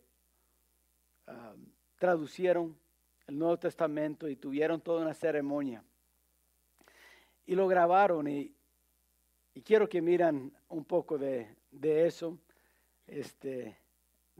um, 1.26 1.66
traducieron 1.98 2.76
el 3.26 3.38
Nuevo 3.38 3.58
Testamento 3.58 4.28
y 4.28 4.36
tuvieron 4.36 4.80
toda 4.80 5.02
una 5.02 5.14
ceremonia. 5.14 5.84
Y 7.46 7.54
lo 7.54 7.68
grabaron 7.68 8.28
y, 8.28 8.54
y 9.54 9.62
quiero 9.62 9.88
que 9.88 10.02
miran 10.02 10.52
un 10.68 10.84
poco 10.84 11.16
de, 11.16 11.54
de 11.70 12.06
eso. 12.06 12.38
Este, 13.06 13.76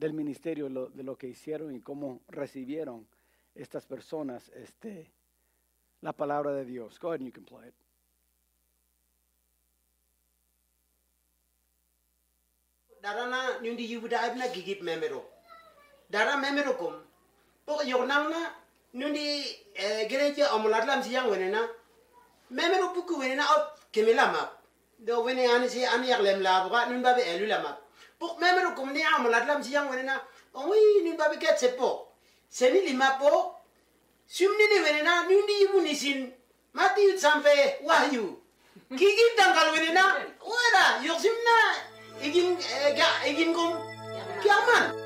del 0.01 0.15
ministerio 0.15 0.71
de 0.71 1.03
lo 1.03 1.17
que 1.19 1.29
hicieron 1.29 1.75
y 1.75 1.81
cómo 1.81 2.21
recibieron 2.29 3.07
estas 3.55 3.85
personas 3.85 4.49
este, 4.55 5.13
la 6.01 6.15
palabra 6.15 6.53
de 6.53 6.65
Dios. 6.65 6.99
Go 6.99 7.09
ahead 7.09 7.21
and 7.21 7.27
you 7.27 7.33
can 7.33 7.45
play 7.45 7.69
it. 7.69 7.75
pour 28.21 28.39
même 28.39 28.63
le 28.63 28.75
communauté 28.77 29.03
à 29.03 29.19
mon 29.23 29.33
atlam 29.33 29.63
si 29.63 29.73
yang 29.73 29.89
wenena 29.91 30.23
oh, 30.55 30.65
oui 30.69 30.79
ni 31.03 31.17
babi 31.17 31.39
ket 31.39 31.57
c'est 31.59 31.75
po 31.77 32.07
c'est 32.51 32.71
ni 32.71 32.83
lima 32.83 33.17
po 33.19 33.55
sumni 34.29 34.65
ni 34.73 34.79
wenena 34.85 35.25
ni 35.27 35.35
ni 35.35 35.65
ibu 35.65 35.81
ni 35.81 35.97
sin 35.97 36.31
mati 36.75 37.01
yut 37.03 37.19
sampai 37.19 37.79
wahyu. 37.83 38.37
Kiki 38.91 39.25
tangkal 39.37 39.73
wenena 39.73 40.03
wera 40.45 40.85
yok 41.03 41.19
simna 41.19 41.57
igin 42.23 42.59
eh, 42.61 42.95
ga 42.95 43.09
igin 43.27 43.55
kom 43.55 43.73
kiaman 44.43 45.00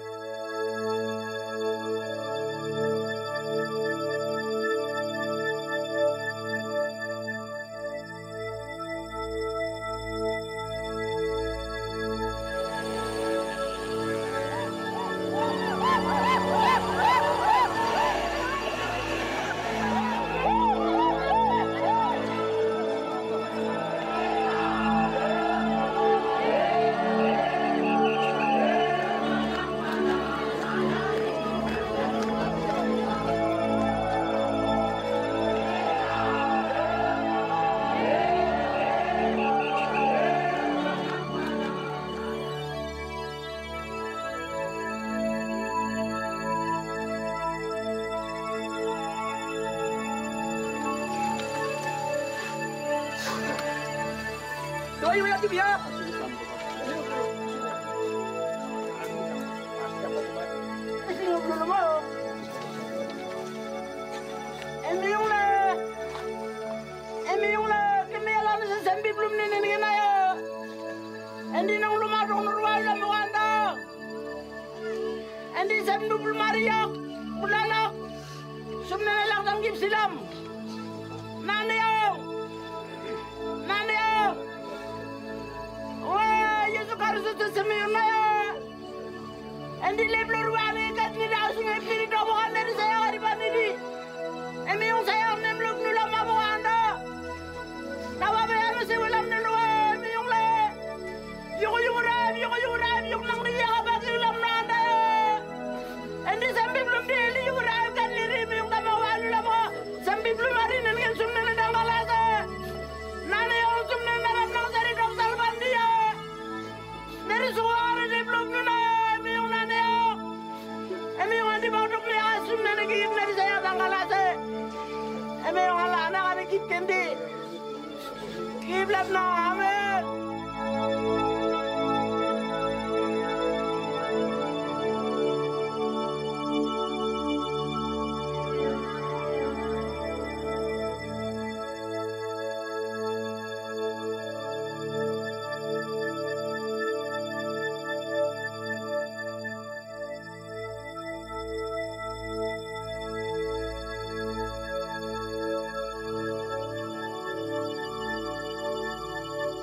Yeah. 55.52 55.74
up. 55.74 55.83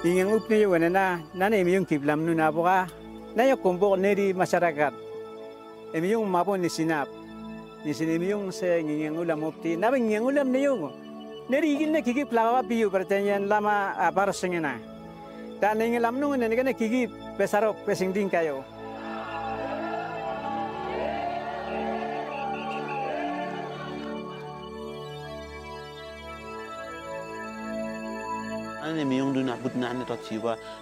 Ingang 0.01 0.33
upni 0.33 0.65
yung 0.65 0.81
na, 0.89 1.21
nana 1.29 1.61
imiyong 1.61 1.85
kiblam 1.85 2.25
nun 2.25 2.41
apo 2.41 2.65
ka. 2.65 2.89
Nayok 3.37 3.61
kumbok 3.61 4.01
neri 4.01 4.33
masyarakat. 4.33 4.97
Imiyong 5.93 6.25
e 6.25 6.31
mapo 6.33 6.57
ni 6.57 6.73
sinap. 6.73 7.05
Ni 7.85 7.93
sinimiyong 7.93 8.49
sa 8.49 8.81
ngingang 8.81 9.21
ulam 9.21 9.45
upti. 9.45 9.77
Naba 9.77 10.01
ngingang 10.01 10.25
ulam 10.25 10.49
na 10.49 10.57
yung. 10.57 10.89
Neri 11.53 11.77
igil 11.77 11.93
na 11.93 12.01
kikip 12.01 12.33
lakawa 12.33 12.65
piyo 12.65 12.89
pertanyan 12.89 13.45
lama 13.45 13.93
ah, 13.93 14.09
aparos 14.09 14.41
nga 14.41 14.57
na. 14.57 14.81
Ta 15.61 15.77
ngingang 15.77 16.01
ulam 16.01 16.17
nun 16.17 16.41
na 16.49 16.73
kikip 16.73 17.13
pesarok 17.37 17.85
pesing 17.85 18.09
din 18.09 18.25
kayo. 18.25 18.65
ne 29.01 29.05
me 29.09 29.17
yong 29.17 29.33
duna 29.33 29.57
but 29.63 29.75
nan 29.75 30.05
to 30.05 30.15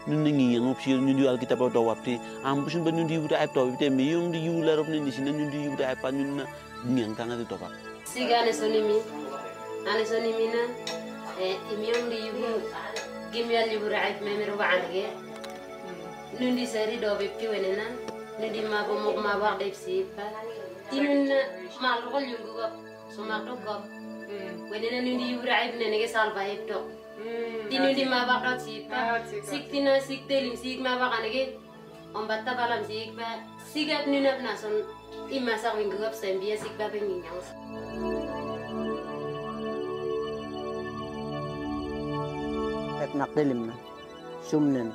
nu 0.07 0.17
ne 0.24 0.32
ngi 0.32 0.55
yong 0.55 0.76
phi 0.76 0.93
nun 0.93 1.15
di 1.15 1.24
alkita 1.32 1.55
ba 1.57 1.70
do 1.70 1.82
wapti 1.89 2.20
am 2.43 2.63
pusun 2.65 2.84
ba 2.84 2.91
nu 2.91 3.07
di 3.07 3.15
yuda 3.15 3.39
ap 3.43 3.53
to 3.53 3.65
bite 3.72 3.91
me 3.91 4.03
yong 4.11 4.34
yu 4.34 4.61
la 4.63 4.76
rop 4.76 4.88
ne 4.88 4.99
nisina 4.99 5.32
nun 5.32 5.49
di 5.49 5.63
yuda 5.67 5.95
pa 6.01 6.11
nu 6.11 6.24
na 6.38 6.43
ngiang 6.84 7.15
kanga 7.15 7.36
du 7.39 7.45
to 7.51 7.57
siga 8.11 8.43
ne 8.43 8.51
sonimi 8.59 8.99
ane 9.88 10.03
sonimi 10.11 10.45
na 10.55 10.61
e, 11.39 11.55
e 11.72 11.76
mi 11.80 11.88
yong 11.93 12.09
di 12.11 12.20
gimi 13.32 13.55
al 13.55 13.72
ra 13.88 13.99
raib 14.03 14.22
me 14.28 14.38
me 14.38 14.45
roba 14.51 14.65
ange 14.76 15.05
nun 16.39 16.55
di 16.59 16.65
sari 16.65 16.99
do 16.99 17.15
be 17.20 17.32
pi 17.39 17.47
wenena 17.47 17.88
nu 18.39 18.47
di 18.51 18.61
ma 18.72 18.84
bo 18.88 18.99
mo 19.03 19.11
ma 19.26 19.34
ba 19.39 19.57
de 19.59 19.72
si 19.74 20.03
pa. 20.15 20.28
Tinun 20.91 21.30
ma 21.82 22.01
ko 22.03 22.20
yu 22.20 22.38
so 23.15 23.24
ma 23.24 23.39
hmm. 23.39 24.72
wenena 24.72 24.99
nun 25.05 25.17
di 25.22 25.32
yubu 25.32 25.45
raib 25.47 25.78
ne 25.80 25.88
ne 25.93 26.07
salba 26.07 26.43
to 26.67 26.98
tinu 27.67 27.89
di 27.91 28.03
mabak 28.07 28.41
lo 28.43 28.53
cita 28.55 29.20
sik 29.43 29.67
tina 29.67 29.99
sik 29.99 30.24
telim 30.32 30.55
sik 30.55 30.80
mabak 30.80 31.20
ane 31.20 31.59
om 32.15 32.26
bata 32.26 32.41
ta 32.47 32.51
balam 32.55 32.82
sik 32.88 33.11
ba 33.13 33.43
sigat 33.67 34.07
nunap 34.07 34.39
nason 34.39 34.88
imasak 35.28 35.76
minggu 35.76 35.99
gap 35.99 36.15
sembia 36.15 36.55
sik 36.55 36.74
ba 36.80 36.88
penginyang 36.88 37.39
et 42.99 43.11
nak 43.15 43.32
telim 43.36 43.72
na. 43.72 43.76
Sumnen 44.43 44.91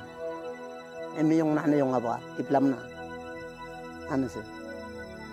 emi 1.15 1.39
yung 1.39 1.55
nahna 1.55 1.75
yung 1.79 1.95
abga 1.95 2.19
tiplam 2.37 2.75
na. 2.75 2.79
Ane 4.11 4.27
sir 4.29 4.45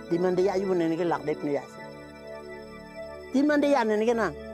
di 0.08 0.16
man 0.20 0.36
di 0.36 0.48
ayun 0.48 0.76
na 0.76 0.84
ya 0.84 0.92
nike 0.92 1.04
ne 1.44 1.52
ya 1.56 1.64
sir 1.64 1.84
di 3.32 3.40
man 3.40 3.60
di 3.64 3.72
ya 3.72 3.80
ayun 3.80 4.16
na. 4.16 4.51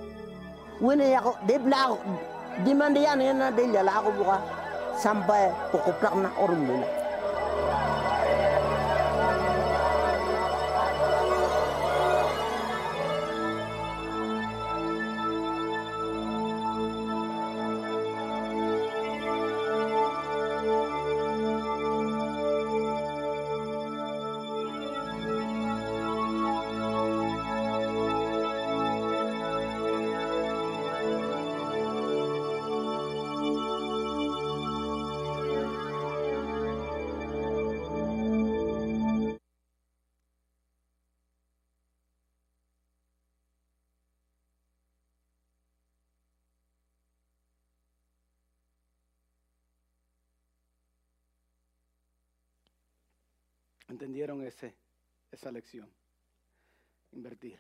Wene 0.81 1.11
ya 1.11 1.21
ko 1.21 1.35
de 1.47 1.59
bla 1.59 1.91
di 2.65 2.75
man 2.75 2.95
de 2.95 3.01
yan 3.01 3.19
ne 3.19 3.33
na 3.33 3.51
de 3.51 3.65
la 3.83 4.03
ko 4.03 4.11
buka 4.15 4.37
sampai 4.99 5.51
pokok 5.73 6.03
na 6.23 6.31
orum 6.43 6.83
entendieron 53.89 54.45
ese, 54.45 54.75
esa 55.31 55.51
lección. 55.51 55.89
Invertir. 57.13 57.59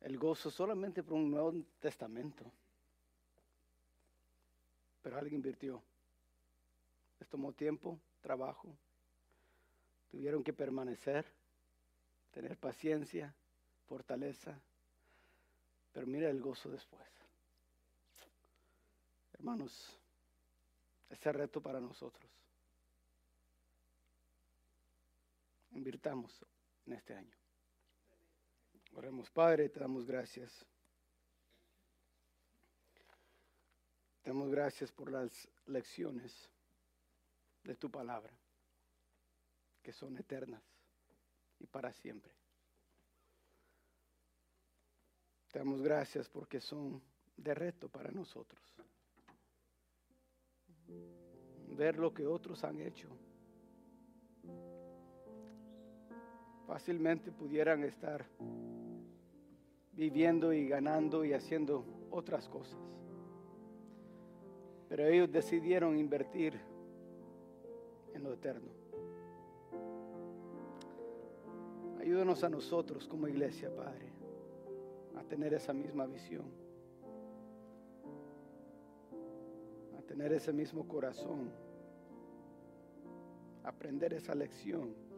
El 0.00 0.16
gozo 0.18 0.50
solamente 0.50 1.02
por 1.02 1.14
un 1.14 1.30
Nuevo 1.30 1.52
Testamento. 1.78 2.50
Pero 5.02 5.18
alguien 5.18 5.36
invirtió. 5.36 5.82
Les 7.18 7.28
tomó 7.28 7.52
tiempo, 7.52 7.98
trabajo. 8.22 8.68
Tuvieron 10.10 10.42
que 10.42 10.52
permanecer, 10.52 11.26
tener 12.30 12.56
paciencia, 12.56 13.34
fortaleza. 13.88 14.58
Pero 15.92 16.06
mira 16.06 16.30
el 16.30 16.40
gozo 16.40 16.70
después. 16.70 17.06
Hermanos, 19.34 19.98
ese 21.08 21.32
reto 21.32 21.60
para 21.60 21.80
nosotros. 21.80 22.39
Invirtamos 25.72 26.44
en 26.86 26.92
este 26.94 27.14
año. 27.14 27.36
Oremos, 28.94 29.30
Padre, 29.30 29.68
te 29.68 29.80
damos 29.80 30.04
gracias. 30.04 30.64
Te 34.22 34.30
damos 34.30 34.50
gracias 34.50 34.92
por 34.92 35.10
las 35.10 35.48
lecciones 35.66 36.50
de 37.62 37.76
tu 37.76 37.90
palabra, 37.90 38.32
que 39.82 39.92
son 39.92 40.16
eternas 40.18 40.62
y 41.58 41.66
para 41.66 41.92
siempre. 41.92 42.34
Te 45.50 45.58
damos 45.58 45.82
gracias 45.82 46.28
porque 46.28 46.60
son 46.60 47.02
de 47.36 47.54
reto 47.54 47.88
para 47.88 48.10
nosotros. 48.10 48.60
Ver 51.68 51.98
lo 51.98 52.12
que 52.12 52.26
otros 52.26 52.62
han 52.64 52.80
hecho 52.80 53.08
fácilmente 56.70 57.32
pudieran 57.32 57.82
estar 57.82 58.24
viviendo 59.90 60.52
y 60.52 60.68
ganando 60.68 61.24
y 61.24 61.32
haciendo 61.32 61.84
otras 62.12 62.48
cosas. 62.48 62.78
Pero 64.88 65.04
ellos 65.04 65.32
decidieron 65.32 65.98
invertir 65.98 66.60
en 68.14 68.22
lo 68.22 68.34
eterno. 68.34 68.70
Ayúdanos 71.98 72.44
a 72.44 72.48
nosotros 72.48 73.08
como 73.08 73.26
iglesia, 73.26 73.68
Padre, 73.74 74.06
a 75.16 75.24
tener 75.24 75.52
esa 75.52 75.72
misma 75.72 76.06
visión, 76.06 76.46
a 79.98 80.02
tener 80.02 80.32
ese 80.32 80.52
mismo 80.52 80.86
corazón, 80.86 81.50
a 83.64 83.70
aprender 83.70 84.14
esa 84.14 84.36
lección 84.36 85.09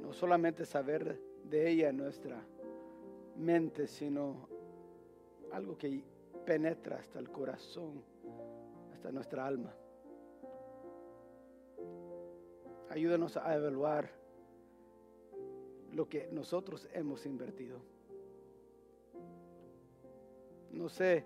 no 0.00 0.12
solamente 0.12 0.64
saber 0.64 1.20
de 1.44 1.70
ella 1.70 1.88
en 1.90 1.96
nuestra 1.96 2.42
mente, 3.36 3.86
sino 3.86 4.48
algo 5.52 5.76
que 5.76 6.02
penetra 6.44 6.98
hasta 6.98 7.18
el 7.18 7.30
corazón, 7.30 8.02
hasta 8.92 9.10
nuestra 9.12 9.46
alma. 9.46 9.74
Ayúdanos 12.90 13.36
a 13.36 13.54
evaluar 13.54 14.10
lo 15.92 16.08
que 16.08 16.28
nosotros 16.32 16.88
hemos 16.92 17.26
invertido. 17.26 17.80
No 20.70 20.88
sé, 20.88 21.24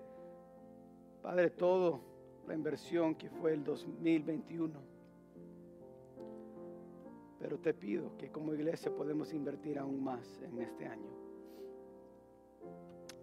Padre, 1.22 1.50
todo 1.50 2.00
la 2.46 2.54
inversión 2.54 3.14
que 3.14 3.28
fue 3.28 3.52
el 3.52 3.64
2021. 3.64 4.89
Pero 7.40 7.58
te 7.58 7.72
pido 7.72 8.16
que 8.18 8.30
como 8.30 8.54
iglesia 8.54 8.94
podemos 8.94 9.32
invertir 9.32 9.78
aún 9.78 10.04
más 10.04 10.40
en 10.42 10.60
este 10.60 10.86
año. 10.86 11.10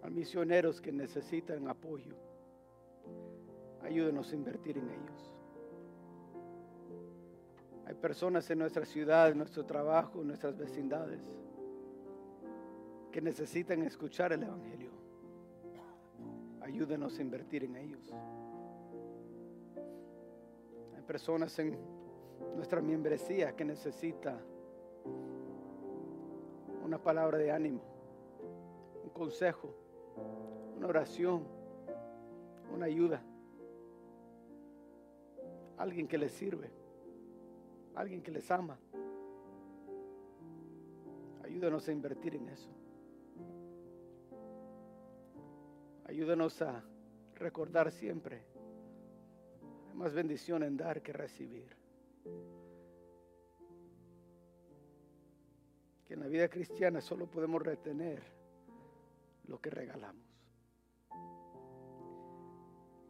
A 0.01 0.09
misioneros 0.09 0.81
que 0.81 0.91
necesitan 0.91 1.67
apoyo, 1.67 2.15
ayúdenos 3.81 4.31
a 4.31 4.35
invertir 4.35 4.79
en 4.79 4.89
ellos. 4.89 5.33
Hay 7.85 7.93
personas 7.93 8.49
en 8.49 8.59
nuestra 8.59 8.85
ciudad, 8.85 9.29
en 9.29 9.37
nuestro 9.37 9.65
trabajo, 9.65 10.21
en 10.21 10.27
nuestras 10.27 10.57
vecindades, 10.57 11.21
que 13.11 13.21
necesitan 13.21 13.83
escuchar 13.83 14.33
el 14.33 14.43
Evangelio. 14.43 14.91
Ayúdenos 16.61 17.17
a 17.17 17.21
invertir 17.21 17.63
en 17.63 17.77
ellos. 17.77 18.11
Hay 20.95 21.01
personas 21.03 21.57
en 21.59 21.77
nuestra 22.55 22.81
membresía 22.81 23.55
que 23.55 23.65
necesita 23.65 24.39
una 26.83 26.97
palabra 27.01 27.37
de 27.37 27.51
ánimo, 27.51 27.81
un 29.03 29.09
consejo, 29.09 29.73
una 30.77 30.87
oración, 30.87 31.43
una 32.73 32.85
ayuda, 32.85 33.21
alguien 35.77 36.07
que 36.07 36.17
les 36.17 36.31
sirve 36.31 36.71
alguien 37.97 38.21
que 38.21 38.31
les 38.31 38.49
ama. 38.51 38.77
Ayúdanos 41.43 41.87
a 41.87 41.91
invertir 41.91 42.35
en 42.35 42.47
eso. 42.49 42.69
Ayúdanos 46.05 46.61
a 46.61 46.83
recordar 47.35 47.91
siempre. 47.91 48.43
Hay 49.89 49.95
más 49.95 50.13
bendición 50.13 50.61
en 50.61 50.77
dar 50.77 51.01
que 51.01 51.11
recibir. 51.11 51.75
Que 56.05 56.13
en 56.13 56.19
la 56.19 56.27
vida 56.27 56.47
cristiana 56.47 57.01
solo 57.01 57.27
podemos 57.27 57.61
retener 57.61 58.21
lo 59.45 59.59
que 59.59 59.69
regalamos. 59.69 60.25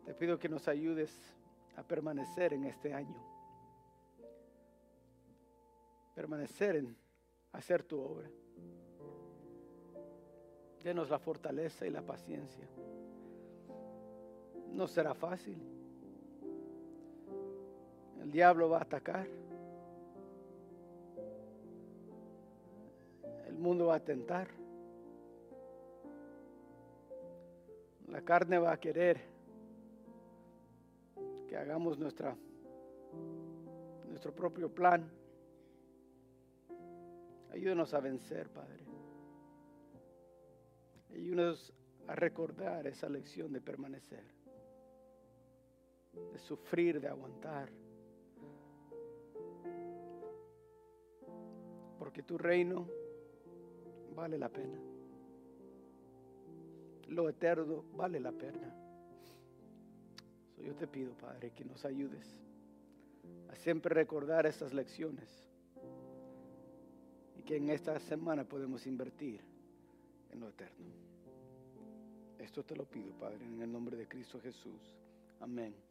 Te 0.06 0.14
pido 0.14 0.40
que 0.40 0.50
nos 0.50 0.68
ayudes 0.68 1.12
a 1.76 1.84
permanecer 1.84 2.54
en 2.54 2.64
este 2.64 2.94
año 2.94 3.38
permanecer 6.18 6.78
en 6.78 6.98
hacer 7.52 7.84
tu 7.84 8.02
obra. 8.02 8.28
Denos 10.84 11.12
la 11.12 11.20
fortaleza 11.20 11.86
y 11.86 11.92
la 11.92 12.02
paciencia. 12.02 12.68
No 14.72 14.88
será 14.88 15.14
fácil. 15.14 15.77
El 18.22 18.32
diablo 18.32 18.70
va 18.70 18.80
a 18.80 18.82
atacar. 18.82 19.28
El 23.48 23.58
mundo 23.58 23.88
va 23.88 23.96
a 23.96 24.04
tentar. 24.04 24.48
La 28.08 28.22
carne 28.22 28.58
va 28.58 28.72
a 28.72 28.80
querer 28.80 29.20
que 31.48 31.58
hagamos 31.58 31.98
nuestra, 31.98 32.36
nuestro 34.08 34.34
propio 34.34 34.74
plan. 34.74 35.10
Ayúdanos 37.52 37.94
a 37.94 38.00
vencer, 38.00 38.50
Padre. 38.50 38.86
Ayúdanos 41.12 41.74
a 42.08 42.16
recordar 42.16 42.88
esa 42.88 43.10
lección 43.10 43.52
de 43.52 43.62
permanecer, 43.62 44.24
de 46.14 46.38
sufrir, 46.40 47.02
de 47.02 47.08
aguantar. 47.08 47.70
Porque 51.98 52.24
tu 52.24 52.38
reino 52.38 52.88
vale 54.16 54.38
la 54.38 54.50
pena. 54.50 54.80
Lo 57.08 57.30
eterno 57.30 57.84
vale 57.96 58.20
la 58.20 58.32
pena. 58.32 58.74
yo 60.58 60.76
te 60.76 60.88
pido, 60.88 61.14
Padre, 61.14 61.52
que 61.52 61.64
nos 61.64 61.86
ayudes 61.86 62.26
a 63.50 63.56
siempre 63.56 63.94
recordar 63.94 64.46
estas 64.46 64.74
lecciones 64.74 65.48
que 67.48 67.56
en 67.56 67.70
esta 67.70 67.98
semana 68.02 68.44
podemos 68.44 68.86
invertir 68.86 69.40
en 70.32 70.40
lo 70.42 70.50
eterno. 70.50 70.86
Esto 72.38 72.62
te 72.64 72.76
lo 72.76 72.84
pido, 72.86 73.14
Padre, 73.18 73.46
en 73.46 73.62
el 73.62 73.72
nombre 73.72 73.96
de 73.96 74.06
Cristo 74.06 74.38
Jesús. 74.42 74.82
Y 75.40 75.44
amén. 75.44 75.87